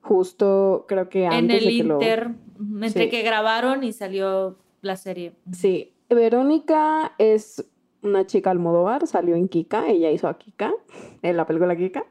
[0.00, 1.94] Justo, creo que antes en el de que lo.
[1.94, 2.28] Inter,
[2.60, 3.10] ujú, entre Sí.
[3.10, 5.32] que grabaron y salió la serie.
[5.52, 7.64] Sí, Verónica es
[8.02, 10.72] una chica Almodóvar, salió en Kika, ella hizo a Kika,
[11.22, 12.04] en la película Kika.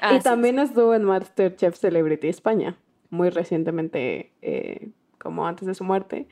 [0.00, 2.76] Ah, y sí, también estuvo en Masterchef Celebrity España,
[3.08, 6.28] muy recientemente, eh, como antes de su muerte.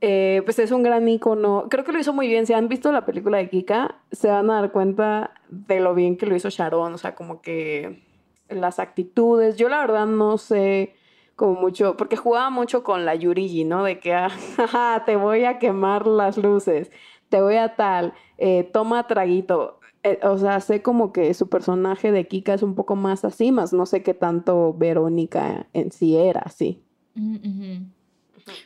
[0.00, 1.66] Eh, pues es un gran icono.
[1.68, 2.46] Creo que lo hizo muy bien.
[2.46, 6.16] Si han visto la película de Kika, se van a dar cuenta de lo bien
[6.16, 6.94] que lo hizo Sharon.
[6.94, 8.02] O sea, como que
[8.48, 9.56] las actitudes.
[9.56, 10.94] Yo la verdad no sé
[11.36, 13.84] como mucho, porque jugaba mucho con la Yurigi, ¿no?
[13.84, 14.14] De que,
[14.58, 16.90] ah, te voy a quemar las luces,
[17.30, 19.79] te voy a tal, eh, toma traguito.
[20.02, 23.52] Eh, o sea, sé como que su personaje de Kika es un poco más así,
[23.52, 26.82] más no sé qué tanto Verónica en sí era así.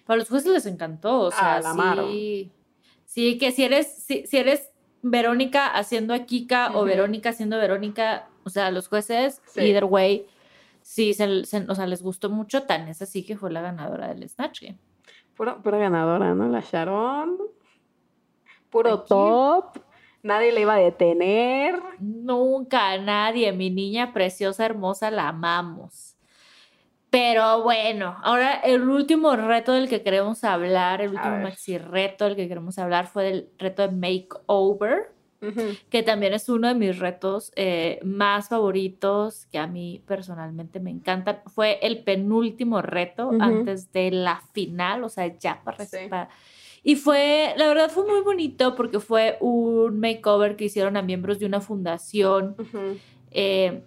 [0.07, 2.11] Para los jueces les encantó, o sea, Ah, la amaron.
[2.11, 2.51] sí.
[3.07, 4.71] Sí, que si eres, si, si eres
[5.03, 6.85] Verónica haciendo a Kika o.
[6.85, 9.61] Verónica haciendo Verónica, o sea, los jueces, Sí.
[9.61, 10.27] either way,
[10.83, 14.09] sí, se, se- o sea, les gustó mucho, tan es así que fue la ganadora
[14.15, 14.79] del Snatch Game.
[15.37, 16.49] Pura, pura ganadora, ¿no?
[16.49, 17.39] La Sharon.
[18.71, 19.09] Puro Aquí.
[19.09, 19.79] top.
[20.25, 21.79] Nadie le iba a detener.
[22.01, 26.17] Nunca nadie, mi niña preciosa, hermosa, la amamos.
[27.11, 32.37] Pero bueno, ahora el último reto del que queremos hablar, el último maxi reto del
[32.37, 35.13] que queremos hablar fue el reto de makeover,
[35.91, 40.91] que también es uno de mis retos eh, más favoritos, que a mí personalmente me
[40.91, 41.43] encantan.
[41.55, 45.99] Fue el penúltimo reto antes de la final, o sea, ya para, Sí.
[46.09, 46.31] para-
[46.87, 51.39] Y fue, la verdad fue muy bonito porque fue un makeover que hicieron a miembros
[51.39, 52.55] de una fundación
[53.31, 53.83] eh,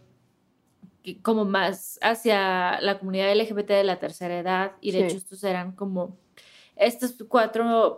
[1.21, 4.71] como más hacia la comunidad LGBT de la tercera edad.
[4.81, 5.05] Y de Sí.
[5.05, 6.17] hecho estos eran como
[6.75, 7.97] estos cuatro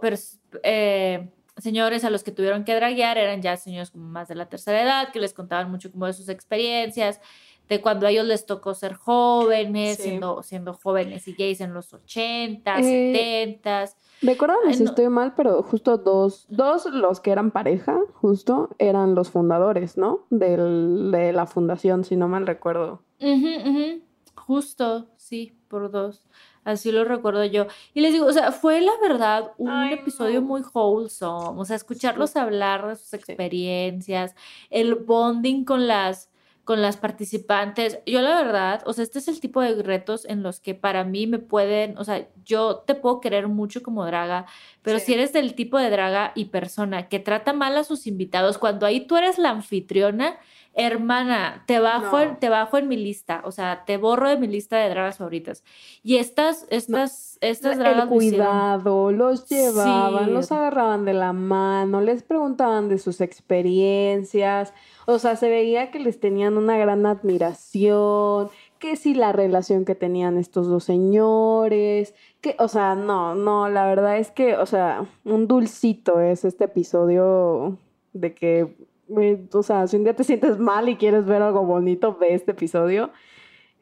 [0.64, 4.48] eh, señores a los que tuvieron que draguear eran ya señores como más de la
[4.48, 7.20] tercera edad, que les contaban mucho como de sus experiencias,
[7.68, 10.04] de cuando a ellos les tocó ser jóvenes, Sí.
[10.04, 12.84] siendo, siendo jóvenes y gays en los 80, Eh,
[13.54, 13.86] 70.
[14.22, 14.90] Recuérdame si no.
[14.90, 20.26] estoy mal, pero justo dos, dos los que eran pareja, justo, eran los fundadores, ¿no?
[20.30, 23.02] Del- de la fundación, si no mal recuerdo.
[24.36, 26.26] Justo, sí, por dos.
[26.64, 27.68] Así lo recuerdo yo.
[27.94, 30.48] Y les digo, o sea, fue la verdad un Ay, episodio no.
[30.48, 31.60] muy wholesome.
[31.60, 34.36] O sea, escucharlos hablar de sus experiencias,
[34.70, 36.29] el bonding con las,
[36.70, 37.98] con las participantes.
[38.06, 41.04] Yo la verdad, o sea, este es el tipo de retos en los que para
[41.04, 44.46] mí me pueden, o sea, yo te puedo querer mucho como draga,
[44.84, 45.06] pero Sí.
[45.08, 48.86] si eres del tipo de draga y persona que trata mal a sus invitados, cuando
[48.86, 50.38] ahí tú eres la anfitriona,
[50.80, 52.38] hermana, te bajo, No.
[52.38, 55.64] te bajo en mi lista, o sea, te borro de mi lista de dragas favoritas.
[56.04, 60.32] Y estas, estas, estas dragas el cuidado, los llevaban, Sí.
[60.32, 64.74] los agarraban de la mano, les preguntaban de sus experiencias,
[65.06, 68.50] o sea, se veía que les tenían una gran admiración,
[68.80, 73.86] que si la relación que tenían estos dos señores, que, o sea, no, no, la
[73.86, 77.78] verdad es que, o sea, un dulcito es este episodio
[78.14, 78.76] de que,
[79.54, 82.52] o sea, si un día te sientes mal y quieres ver algo bonito, ve este
[82.52, 83.12] episodio.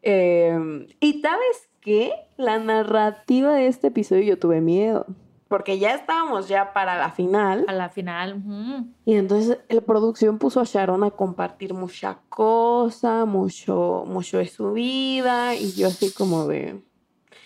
[0.02, 2.14] Eh, y sabes qué?
[2.38, 5.06] La narrativa de este episodio yo tuve miedo.
[5.48, 7.66] Porque ya estábamos ya para la final.
[7.68, 8.44] A la final.
[8.46, 8.88] ujú.
[9.06, 14.74] Y entonces la producción puso a Sharon a compartir mucha cosa, mucho, mucho de su
[14.74, 15.56] vida.
[15.56, 16.82] Y yo así como de,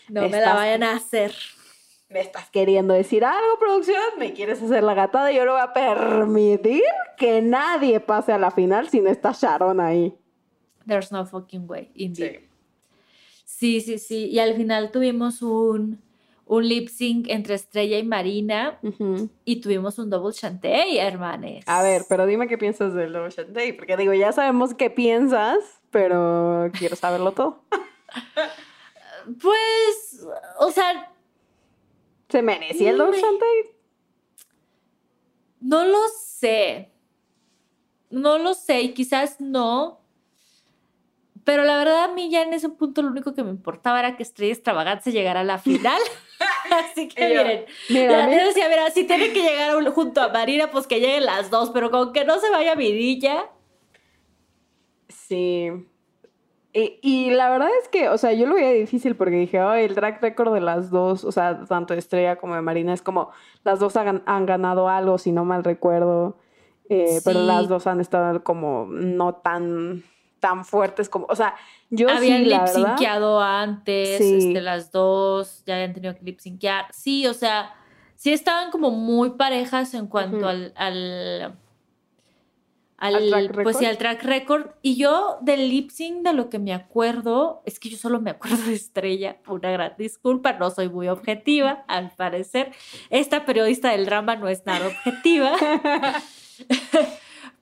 [0.09, 1.33] No me la vayan a hacer.
[2.11, 4.01] ¿Me estás queriendo decir algo, producción?
[4.17, 5.31] ¿Me quieres hacer la gatada?
[5.31, 6.83] Yo no voy a permitir
[7.17, 10.13] que nadie pase a la final si no está Sharon ahí.
[10.85, 12.41] There's no fucking way, indeed.
[13.45, 14.25] Sí, sí, sí.
[14.27, 16.01] Y al final tuvimos un,
[16.45, 18.79] un lip sync entre Estrella y Marina
[19.45, 21.63] y tuvimos un double chantey, hermanes.
[21.67, 25.59] A ver, pero dime qué piensas del Double Shantae, porque digo, ya sabemos qué piensas,
[25.91, 27.63] pero quiero saberlo todo.
[29.39, 30.25] Pues,
[30.59, 31.10] o sea,
[32.31, 33.75] ¿Se merecía el Me- Shantae?
[35.61, 36.91] no lo sé.
[38.09, 39.99] No lo sé y quizás no.
[41.43, 44.15] Pero la verdad a mí ya en ese punto lo único que me importaba era
[44.15, 45.99] que Estrella Extravagante llegara a la final.
[46.71, 50.71] Así que yo, miren, Mira, decía, mira, si tiene que llegar un- junto a Marina,
[50.71, 53.49] pues que lleguen las dos, pero con que no se vaya Vidilla.
[55.09, 55.69] sí.
[56.73, 59.83] Y, y la verdad es que, o sea, yo lo veía difícil porque dije, ay,
[59.85, 63.01] el track record de las dos, o sea, tanto de Estrella como de Marina, es
[63.01, 63.29] como
[63.63, 66.37] las dos han, han ganado algo, si no mal recuerdo,
[66.89, 70.03] eh, pero las dos han estado como no tan,
[70.39, 71.55] tan fuertes como, o sea,
[71.89, 72.87] yo Habían sí, la lip verdad.
[72.95, 74.37] synqueado antes, Sí.
[74.37, 76.85] este, las dos ya habían tenido que lip synquear.
[76.93, 77.73] Sí, o sea,
[78.15, 81.53] sí estaban como muy parejas en cuanto al,
[83.01, 83.89] al, ¿Al track pues sí, record?
[83.89, 84.67] al track record.
[84.83, 88.29] Y yo del lip sync de lo que me acuerdo, es que yo solo me
[88.29, 92.71] acuerdo de Estrella, una gran disculpa, no soy muy objetiva, al parecer.
[93.09, 95.53] Esta periodista del drama no es nada objetiva.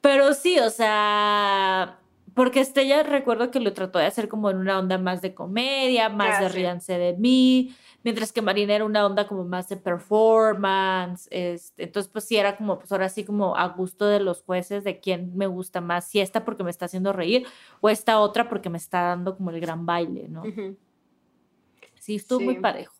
[0.01, 1.99] Pero sí, o sea,
[2.33, 6.09] porque Estrella recuerdo que lo trató de hacer como en una onda más de comedia,
[6.09, 7.73] más de ríanse de mí,
[8.03, 11.27] mientras que Marina era una onda como más de performance.
[11.31, 14.83] Este, entonces, pues sí, era como, pues ahora sí como a gusto de los jueces
[14.83, 17.45] de quién me gusta más, si esta porque me está haciendo reír
[17.81, 20.43] o esta otra porque me está dando como el gran baile, ¿no?
[20.43, 20.77] Ujú.
[21.99, 22.61] Sí, estuvo muy Sí.
[22.61, 22.93] parejo.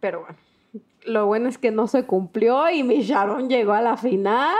[0.00, 0.38] Pero bueno,
[1.04, 4.56] lo bueno es que no se cumplió y mi Sharon llegó a la final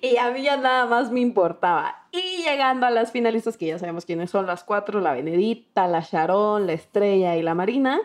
[0.00, 2.08] y a mí ya nada más me importaba.
[2.12, 6.00] Y llegando a las finalistas, que ya sabemos quiénes son las cuatro, la Benedita, la
[6.00, 8.00] Sharon, la Estrella y la Marina,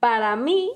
[0.00, 0.70] para mí,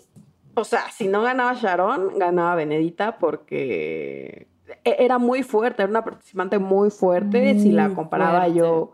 [0.54, 4.46] o sea, si no ganaba Sharon, ganaba Benedita porque
[4.84, 8.58] e- era muy fuerte, era una participante muy fuerte si la comparaba fuerte.
[8.58, 8.92] yo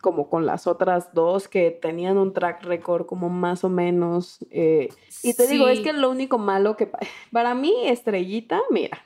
[0.00, 4.88] como con las otras dos que tenían un track record como más o menos eh,
[5.22, 6.98] y te digo, es que lo único malo que pa-
[7.32, 9.04] para mí, Estrellita, mira,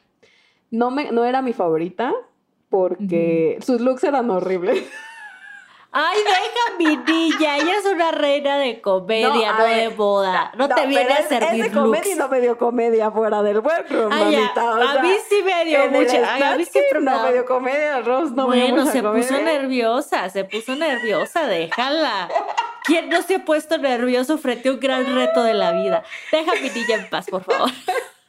[0.71, 2.15] no, me, no era mi favorita
[2.69, 4.83] porque sus looks eran horribles.
[5.97, 10.53] Ay, deja mi niña, ella es una reina de comedia, no, ver, de boda.
[10.57, 12.17] No, te viene a servir de comedia looks.
[12.19, 14.65] no me dio comedia fuera del workroom, Ay, ya, mamita.
[14.65, 16.35] o a sea, mí sí me dio mucha.
[16.35, 19.03] ay, a mí sí no me dio comedia, Rose no me dio bueno, mucha se
[19.03, 22.29] puso nerviosa, se puso nerviosa, déjala.
[22.83, 26.03] ¿Quién no se ha puesto nervioso frente a un gran reto de la vida?
[26.33, 27.71] Deja a mi niña en paz, por favor.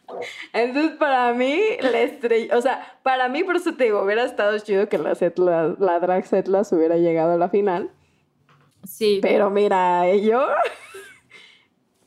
[0.54, 4.58] Entonces, para mí, la estrella, o sea, para mí, por eso te digo, hubiera estado
[4.60, 7.92] chido que la, Zetla- la drag Setlas hubiera llegado a la final.
[8.84, 9.20] Sí.
[9.22, 10.46] Pero mira, yo,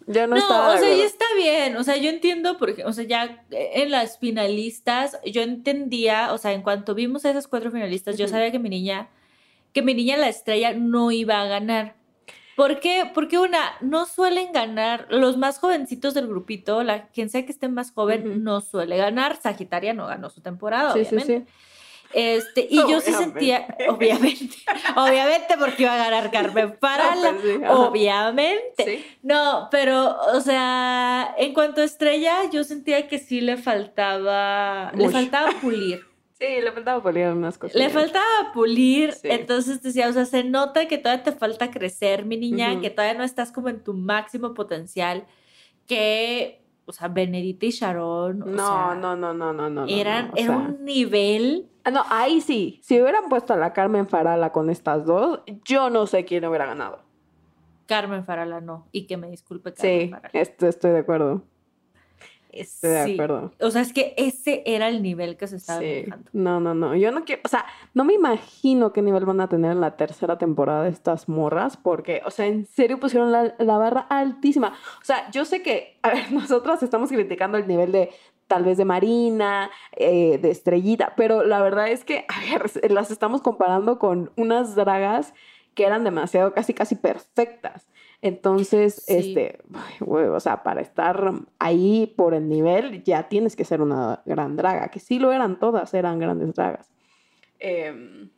[0.07, 0.69] yo no, No, estaba.
[0.69, 1.05] o sea, ya acuerdo.
[1.05, 1.77] está bien.
[1.77, 6.53] O sea, yo entiendo, porque, o sea, ya en las finalistas, yo entendía, o sea,
[6.53, 9.09] en cuanto vimos a esas cuatro finalistas, yo sabía que mi niña,
[9.75, 11.95] que mi niña la estrella no iba a ganar.
[12.59, 13.09] ¿Por qué?
[13.15, 17.69] Porque una, no suelen ganar, los más jovencitos del grupito, la quien sea que esté
[17.69, 19.37] más joven, no suele ganar.
[19.41, 21.47] Sagitaria no ganó su temporada, Sí, sí, obviamente.
[21.47, 21.55] sí.
[22.15, 24.57] Este, y yo sí sentía, obviamente,
[24.97, 27.75] obviamente porque iba a ganar Carmen Farala, pues sí, ajá.
[27.77, 28.85] obviamente.
[28.85, 29.07] Sí.
[29.23, 35.09] No, pero, o sea, en cuanto a Estrella, yo sentía que sí le faltaba, le
[35.11, 36.08] faltaba pulir.
[36.39, 37.74] Sí, le faltaba polir unas cosas.
[37.74, 39.28] Le faltaba pulir, Sí.
[39.30, 43.18] entonces decía, o sea, se nota que todavía te falta crecer, mi niña, que todavía
[43.18, 45.26] no estás como en tu máximo potencial,
[45.86, 48.43] que o sea, Benedita y Sharon.
[48.43, 49.84] o No, sea, no, no, no, no, no.
[49.89, 51.68] Eran, no, o era sea, un nivel.
[51.84, 52.80] ah, No, ahí sí.
[52.82, 56.64] Si hubieran puesto a la Carmen Farala con estas dos, yo no sé quién hubiera
[56.64, 57.03] ganado.
[57.86, 58.86] Carmen Farala no.
[58.91, 60.30] Y que me disculpe Carmen Sí, Farala.
[60.32, 61.43] esto estoy de acuerdo.
[62.51, 63.13] Estoy de Sí.
[63.15, 63.53] acuerdo.
[63.61, 65.87] O sea, es que ese era el nivel que se estaba Sí.
[66.09, 66.31] manejando.
[66.33, 66.97] No, no, no.
[66.97, 69.97] Yo no quiero, o sea, no me imagino qué nivel van a tener en la
[69.97, 74.69] tercera temporada de estas morras, porque, o sea, en serio pusieron la, la barra altísima.
[75.01, 78.11] O sea, yo sé que, a ver, nosotras estamos criticando el nivel de
[78.47, 83.11] tal vez de Marina, eh, de Estrellita, pero la verdad es que, a ver, las
[83.11, 85.35] estamos comparando con unas dragas
[85.75, 87.87] que eran demasiado, casi, casi perfectas.
[88.21, 89.14] Entonces, Sí.
[89.37, 89.61] este,
[90.01, 94.89] o sea, para estar ahí por el nivel, ya tienes que ser una gran draga,
[94.89, 96.91] que sí lo eran todas, eran grandes dragas.
[97.59, 98.31] Em,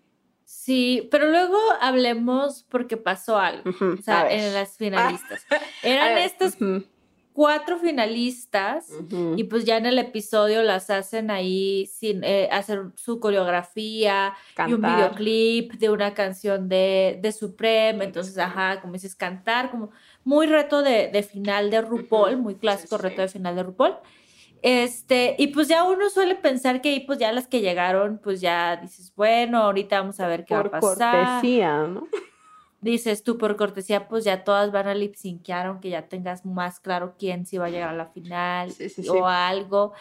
[0.52, 3.70] Sí, pero luego hablemos porque pasó algo.
[3.70, 5.46] O sea, en las finalistas.
[5.84, 6.58] Eran estas
[7.40, 8.90] cuatro finalistas.
[9.34, 14.34] Y pues ya en el episodio las hacen ahí sin eh, hacer su coreografía
[14.68, 18.04] y un videoclip de una canción de, de Supreme.
[18.04, 19.90] Entonces, ajá, como dices, cantar, como
[20.22, 23.94] muy reto de, de final de RuPaul, muy clásico Sí, reto de final de RuPaul.
[24.60, 28.42] Este, y pues ya uno suele pensar que ahí pues ya las que llegaron, pues
[28.42, 31.26] ya dices, bueno, ahorita vamos a ver qué Por va a pasar.
[31.38, 32.06] cortesía, ¿no?
[32.82, 36.80] Dices tú, por cortesía, pues ya todas van a lip syncear, aunque ya tengas más
[36.80, 39.08] claro quién sí va a llegar a la final Sí, sí, sí.
[39.10, 39.92] o algo.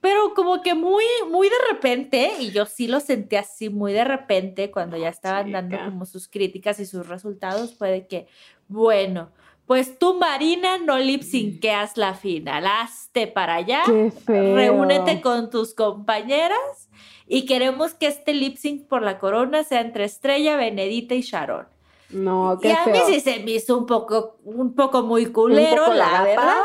[0.00, 4.04] Pero como que muy, muy de repente, y yo sí lo sentí así muy de
[4.04, 8.28] repente cuando ya estaban dando como sus críticas y sus resultados, fue de que,
[8.68, 9.30] bueno,
[9.66, 14.54] pues tú, Marina, no lip synceas la final, hazte para allá, Qué feo.
[14.54, 16.88] reúnete con tus compañeras
[17.26, 21.66] y queremos que este lip sync por la corona sea entre Estrella, Benedita y Sharon.
[22.10, 23.06] No, Y qué a mí feo.
[23.06, 26.44] sí se me hizo un poco, un poco muy culero, poco la la verdad.
[26.44, 26.64] gata.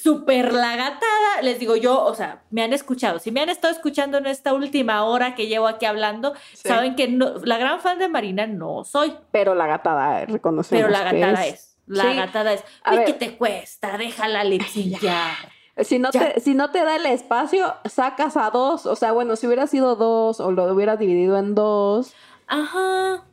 [0.00, 1.42] Súper la gatada.
[1.42, 3.18] Les digo yo, o sea, me han escuchado.
[3.18, 6.68] Si me han estado escuchando en esta última hora que llevo aquí hablando, Sí.
[6.68, 10.88] saben que no, la gran fan de Marina no soy, Pero la gatada, reconocemos pero
[10.88, 11.76] la gatada es.
[11.86, 12.16] La Sí.
[12.16, 12.62] gatada es.
[12.84, 13.06] A Uy, ver.
[13.06, 13.98] ¿qué te cuesta?
[13.98, 15.34] Déjala lip syncear.
[15.78, 16.34] Si no, Ya.
[16.34, 18.86] te, si no te da el espacio, sacas a dos.
[18.86, 22.14] O sea, bueno, si hubiera sido dos o lo hubieras dividido en dos,
[22.46, 23.24] Ajá.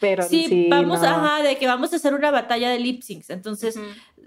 [0.00, 1.06] Pero Sí, sí, vamos, no.
[1.08, 3.30] ajá, de que vamos a hacer una batalla de lip syncs.
[3.30, 3.86] Entonces, Ujú.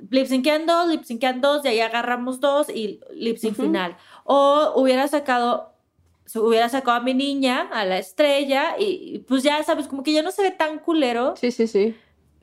[0.09, 3.97] lip syncean dos, lip syncean dos, de ahí agarramos dos y lip sync final.
[4.23, 5.73] O hubiera sacado,
[6.35, 10.13] hubiera sacado a mi niña, a la estrella, y, y pues ya sabes, como que
[10.13, 11.35] ya no se ve tan culero.
[11.35, 11.95] Sí, sí, sí.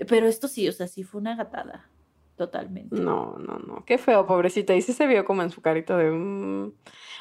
[0.09, 1.89] Pero esto sí, o sea, sí fue una gatada.
[2.37, 2.95] Totalmente.
[2.97, 3.83] No, no, no.
[3.87, 4.75] Qué feo, pobrecita.
[4.75, 6.71] Y sí se vio como en su carita de...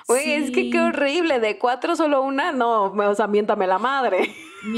[0.07, 1.39] Oye, es que qué horrible.
[1.39, 2.85] De cuatro solo una, no.
[2.93, 4.33] O sea, miéntame la madre.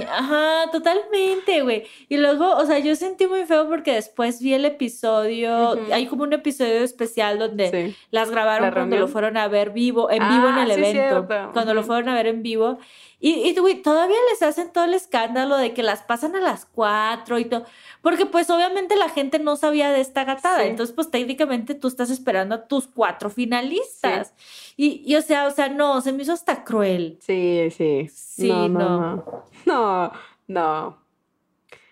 [0.09, 1.83] Ajá, totalmente, güey.
[2.09, 6.23] Y luego, o sea, yo sentí muy feo porque después vi el episodio, hay como
[6.23, 7.95] un episodio especial donde Sí.
[8.11, 10.79] las grabaron ¿La cuando lo fueron a ver vivo, en vivo en Ah, el sí,
[10.79, 11.51] evento, cierto.
[11.53, 11.87] cuando lo Ujú.
[11.87, 12.79] fueron a ver en vivo.
[13.19, 17.39] Y, y todavía les hacen todo el escándalo de que las pasan a las cuatro
[17.39, 17.65] y todo,
[18.03, 20.67] porque pues obviamente la gente no sabía de esta gatada, Sí.
[20.69, 24.33] entonces pues técnicamente tú estás esperando a tus cuatro finalistas.
[24.75, 28.07] Y, y, o sea, o sea, no, se me hizo hasta cruel, Sí, sí.
[28.13, 28.67] Sí, no.
[28.69, 29.43] no.
[29.65, 30.11] No,
[30.47, 30.97] no.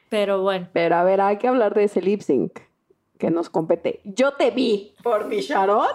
[0.10, 0.68] pero bueno.
[0.74, 2.60] Pero a ver, hay que hablar de ese lip sync
[3.18, 4.02] que nos compete.
[4.04, 5.88] Yo te vi por mi Sharon,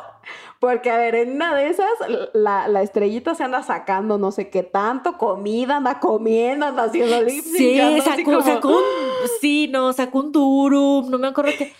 [0.58, 1.88] porque a ver, en una de esas,
[2.32, 7.22] la, la estrellita se anda sacando no sé qué tanto, comida, anda comiendo, anda haciendo
[7.22, 7.44] lip.
[7.44, 8.84] Sí, sacó, como- sacó un,
[9.40, 11.72] sí, no, sacó un durum, no me acuerdo qué.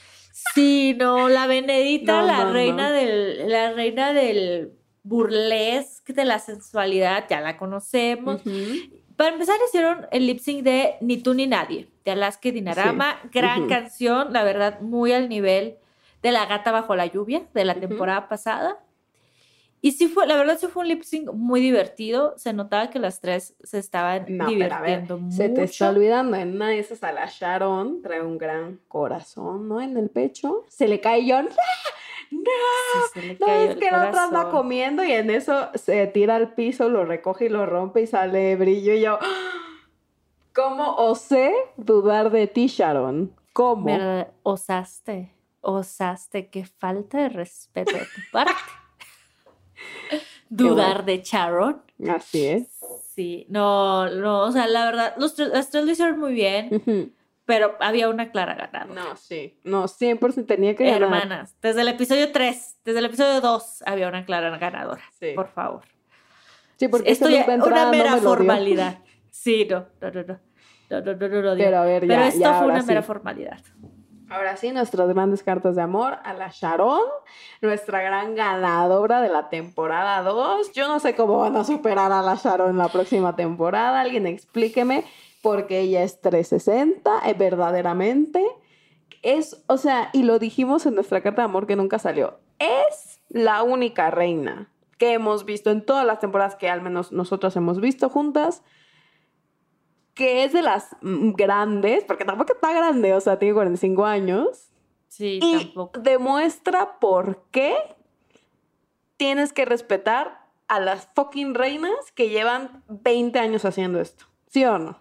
[0.54, 2.94] Sí, no, la Benedita, No, la no, reina no.
[2.94, 4.72] del, la reina del
[5.02, 8.40] burlesque, de la sensualidad, ya la conocemos.
[9.20, 13.20] Para empezar, hicieron el lip sync de Ni tú ni nadie, de Alaska y Dinarama.
[13.30, 13.68] Gran Ujú.
[13.68, 15.76] canción, la verdad, muy al nivel
[16.22, 17.80] de La gata bajo la lluvia de la Ujú.
[17.80, 18.78] temporada pasada.
[19.82, 22.32] Y sí fue, la verdad, sí fue un lip sync muy divertido.
[22.38, 25.36] Se notaba que las tres se estaban No, pero a ver, divirtiendo mucho.
[25.36, 29.68] se te está olvidando, en una de esas a la Sharon trae un gran corazón,
[29.68, 29.82] ¿no?
[29.82, 30.64] En el pecho.
[30.70, 31.50] Se le cae John.
[32.30, 32.40] ¡No!
[33.12, 36.88] Sí, No, es que el otro anda comiendo y en eso se tira al piso,
[36.88, 38.92] lo recoge y lo rompe y sale brillo.
[38.94, 39.18] Y yo,
[40.54, 43.34] ¿cómo osé dudar de ti, Sharon?
[43.52, 43.98] ¿Cómo?
[44.42, 48.52] Osaste, osaste, qué falta de respeto de tu parte.
[50.48, 51.82] Dudar de Sharon.
[52.08, 52.80] Así es.
[53.14, 57.14] Sí, no, no, o sea, la verdad, los tres, las tres lo hicieron muy bien.
[57.50, 58.94] Pero había una clara ganadora.
[59.02, 59.58] No, sí.
[59.64, 61.02] No, 100% tenía que ganar.
[61.02, 65.02] Hermanas, desde el episodio 3, desde el episodio 2 había una clara ganadora.
[65.18, 65.32] Sí.
[65.34, 65.82] Por favor.
[66.76, 68.22] Sí, porque Esto ya, una no mera dio.
[68.22, 68.98] formalidad.
[69.30, 70.40] Sí, no, no, no, no.
[70.90, 71.54] No, no, no, no.
[71.56, 73.06] Pero a ver, ya, Pero esto ya, fue una mera sí.
[73.06, 73.60] formalidad.
[74.28, 77.00] Ahora sí, nuestras grandes cartas de amor a la Sharon,
[77.62, 80.70] nuestra gran ganadora de la temporada 2.
[80.72, 84.00] Yo no sé cómo van a superar a la Sharon la próxima temporada.
[84.00, 85.04] Alguien explíqueme,
[85.42, 88.44] porque ella es 360, es verdaderamente.
[89.22, 92.38] Es, o sea, y lo dijimos en nuestra carta de amor que nunca salió.
[92.58, 97.56] Es la única reina que hemos visto en todas las temporadas que al menos nosotros
[97.56, 98.62] hemos visto juntas
[100.14, 104.70] que es de las mm, grandes, porque tampoco está grande, o sea, tiene 45 años.
[105.08, 106.00] Sí, y tampoco.
[106.00, 107.74] demuestra por qué
[109.16, 114.26] tienes que respetar a las fucking reinas que llevan 20 años haciendo esto.
[114.46, 114.98] ¿Sí o no?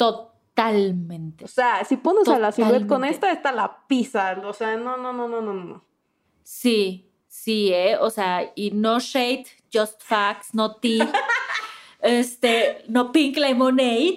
[0.00, 1.44] Totalmente.
[1.44, 4.40] O sea, si pones a la silueta con esta, está la pizza.
[4.46, 5.84] O sea, no, no, no, no, no, no.
[6.42, 7.98] Sí, sí, ¿eh?
[7.98, 11.12] O sea, y no shade, just facts, no tea,
[12.00, 14.16] este, no pink lemonade.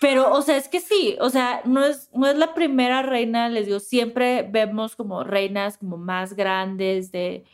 [0.00, 3.48] Pero, o sea, es que sí, o sea, no es, no es la primera reina,
[3.48, 7.44] les digo, siempre vemos como reinas como más grandes de,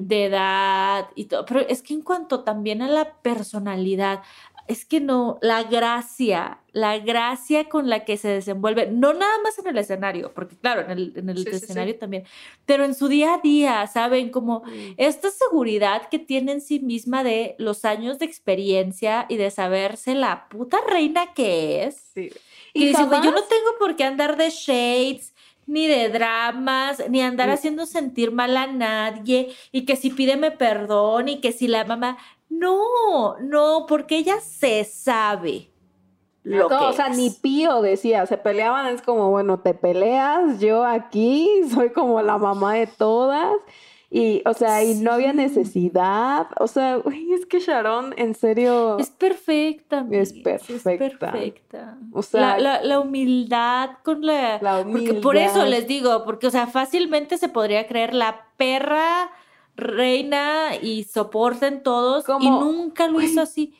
[0.00, 4.22] de edad y todo, pero es que en cuanto también a la personalidad,
[4.68, 9.58] es que no, la gracia, la gracia con la que se desenvuelve, no nada más
[9.58, 11.56] en el escenario, porque claro, en el, en el Sí, sí, sí.
[11.64, 12.24] escenario también,
[12.64, 14.30] pero en su día a día, ¿saben?
[14.30, 14.62] Como
[14.96, 20.14] esta seguridad que tiene en sí misma de los años de experiencia y de saberse
[20.14, 21.96] la puta reina que es.
[22.14, 22.30] Sí.
[22.74, 25.34] Y dice, yo no tengo por qué andar de shades,
[25.66, 27.52] ni de dramas, ni andar Mm.
[27.52, 32.16] haciendo sentir mal a nadie, y que si pídeme perdón, y que si la mamá.
[32.58, 35.68] No, no, porque ella se sabe.
[36.44, 37.16] Lo No, que o sea, es.
[37.16, 42.36] ni Pío decía, se peleaban, es como, bueno, te peleas, yo aquí soy como la
[42.38, 43.54] mamá de todas.
[44.14, 46.46] Y, o sea, y no había necesidad.
[46.60, 48.98] O sea, güey, es que Sharon, en serio.
[48.98, 50.04] Es perfecta.
[50.10, 51.32] Es perfecta.
[51.32, 51.96] perfecta.
[52.12, 54.58] O sea, la, la- la humildad con la...
[54.60, 55.70] la Porque por eso humildad.
[55.78, 59.30] les digo, porque, o sea, fácilmente se podría creer la perra
[59.76, 63.74] reina y soporten todos y Como- nunca lo hizo así.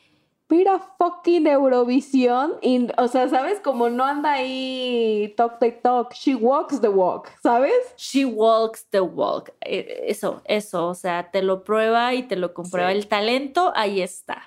[0.49, 2.53] Mira fucking Eurovisión.
[2.61, 3.59] Y, o sea, ¿sabes?
[3.59, 6.13] Como no anda ahí talk, talk, talk.
[6.13, 7.73] She walks the walk, ¿sabes?
[7.97, 9.51] She walks the walk.
[9.61, 12.91] Eh, Eso, eso, o sea, te lo prueba y te lo comprueba.
[12.91, 12.97] Sí.
[12.97, 14.43] El talento, ahí está.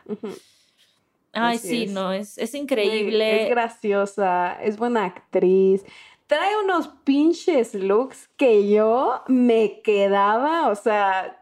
[1.32, 1.90] Ay, Así sí, es.
[1.90, 3.44] no, es, es increíble.
[3.44, 5.84] Es graciosa, es buena actriz.
[6.26, 11.40] Trae unos pinches looks que yo me quedaba, o sea,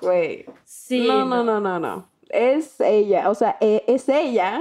[0.00, 0.46] güey.
[0.64, 2.08] sí, no, no, no, no, no.
[2.28, 4.60] Es ella, o sea, e- es ella.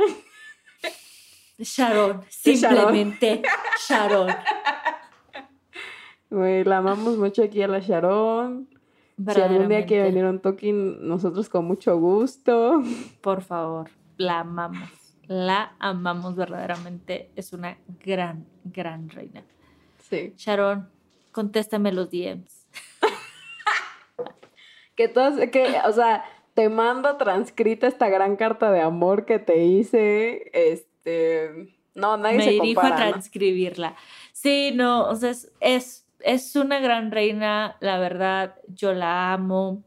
[1.58, 3.41] Sharon, simplemente
[3.88, 4.28] Sharon.
[6.30, 8.68] Güey, la amamos mucho aquí a la Sharon.
[9.34, 9.86] Si algún día
[10.26, 12.82] a un token, nosotros con mucho gusto.
[13.22, 14.89] Por favor, la amamos.
[15.28, 17.32] La amamos verdaderamente.
[17.36, 19.43] Es una gran, gran reina.
[20.09, 20.34] Sí.
[20.38, 20.89] Sharon,
[21.32, 22.68] contéstame los DMs.
[24.95, 29.64] Que todos, que, o sea, te mando transcrita esta gran carta de amor que te
[29.66, 30.51] hice.
[30.53, 31.74] Este.
[31.95, 33.03] No, nadie Me se dirijo compara.
[33.03, 33.11] a ¿no?
[33.14, 33.95] transcribirla.
[34.34, 39.84] Sí, no, o sea, es, es, es una gran reina, la verdad, yo la amo.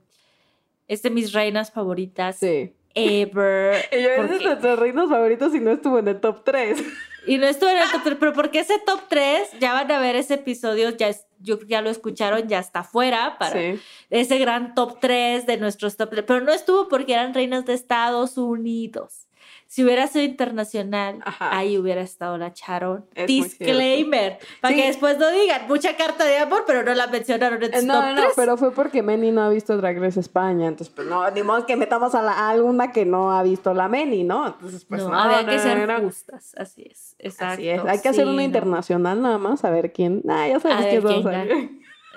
[0.88, 2.72] Es de mis reinas favoritas Sí.
[2.94, 3.84] ever.
[3.92, 6.82] Y yo es de porque- nuestros reinos favoritos y no estuvo en el top 3.
[7.26, 9.98] Y no estuve en el top 3, pero porque ese top 3, ya van a
[9.98, 13.80] ver ese episodio, ya, es- yo, ya lo escucharon, ya está fuera para Sí.
[14.10, 17.72] ese gran top 3 de nuestros top 3, pero no estuvo porque eran reinas de
[17.74, 19.22] Estados Unidos.
[19.68, 21.56] Si hubiera sido internacional, Ajá.
[21.56, 23.04] ahí hubiera estado la Charon.
[23.16, 24.80] Es Disclaimer, para Sí.
[24.80, 27.94] que después no digan mucha carta de amor, pero no la mencionaron en Eh, No,
[27.94, 28.32] top no, no, 3.
[28.36, 30.68] pero fue porque Meni no ha visto Drag Race España.
[30.68, 33.74] Entonces, pues no, ni modo que metamos a, la, a alguna que no ha visto
[33.74, 34.46] la Meni, ¿no?
[34.46, 37.54] Entonces, pues no, no, había que ser justas, así es, exacto.
[37.54, 37.84] Así es.
[37.84, 38.42] Hay que hacer sí, una no.
[38.42, 40.22] internacional nada más, a ver quién.
[40.28, 41.70] Ah, ya A sabemos ver quién quién vamos.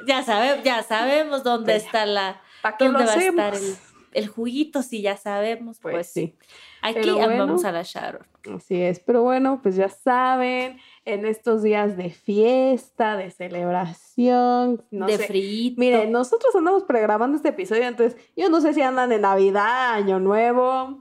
[0.08, 3.76] Ya, sabe, ya sabemos dónde está la, ¿Para qué dónde lo va a estar el,
[4.14, 6.36] el juguito, si ya sabemos, pues, Pues sí.
[6.82, 7.44] Aquí bueno.
[7.44, 8.26] amamos a la Sharon.
[8.56, 15.06] Así es, pero bueno, pues ya saben, en estos días de fiesta, de celebración, no
[15.08, 15.80] de frito.
[15.80, 20.20] Miren, nosotros andamos pregrabando este episodio, entonces yo no sé si andan en Navidad, Año
[20.20, 20.98] Nuevo,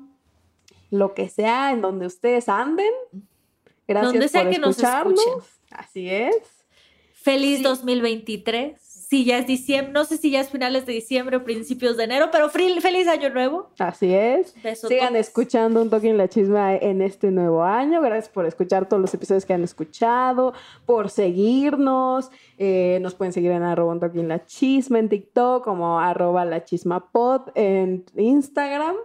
[0.90, 2.92] lo que sea, en donde ustedes anden.
[3.86, 5.20] Gracias Donde sea por que nos escucharnos.
[5.20, 5.48] escuchen.
[5.70, 6.57] Así es.
[7.28, 7.62] Feliz Sí.
[7.62, 8.80] 2023.
[8.80, 12.04] Si ya es diciembre, no sé si ya es finales de diciembre o principios de
[12.04, 13.70] enero, pero feliz año nuevo.
[13.78, 14.54] Así es.
[14.62, 14.88] Besos.
[14.88, 18.00] Sigan escuchando un toque en la chisma en este nuevo año.
[18.00, 20.54] Gracias por escuchar todos los episodios que han escuchado,
[20.86, 22.30] por seguirnos.
[22.56, 26.46] Eh, nos pueden seguir en arroba un toque en la chisma en TikTok, como arroba
[26.46, 28.96] la chisma pod en Instagram.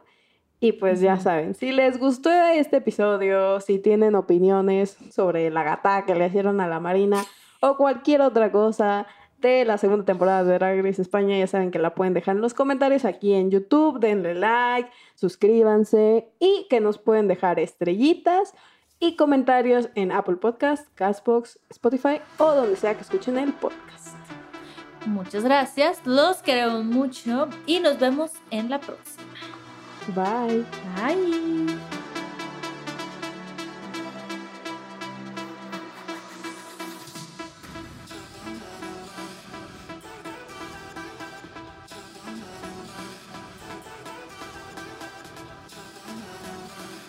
[0.61, 6.05] Y pues ya saben, si les gustó este episodio, si tienen opiniones sobre la gata
[6.05, 7.21] que le hicieron a la Marina
[7.63, 9.07] o cualquier otra cosa
[9.37, 12.41] de la segunda temporada de Drag Race España, ya saben que la pueden dejar en
[12.41, 18.53] los comentarios aquí en YouTube, denle like, suscríbanse y que nos pueden dejar estrellitas
[18.99, 24.17] y comentarios en Apple Podcast, Castbox, Spotify o donde sea que escuchen el podcast.
[25.05, 29.23] Muchas gracias, los queremos mucho y nos vemos en la próxima.
[30.13, 30.65] Bye.
[30.97, 32.02] Bye.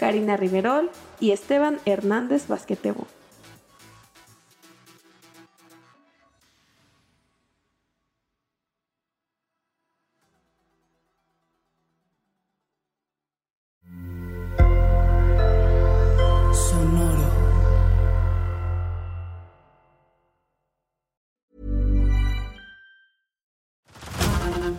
[0.00, 0.90] Karina Riverol
[1.20, 3.06] y Esteban Hernández Basquetebo.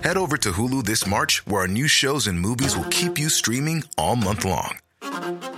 [0.04, 3.30] Head over to Hulu this March, where our new shows and movies will keep you
[3.30, 4.78] streaming all month long.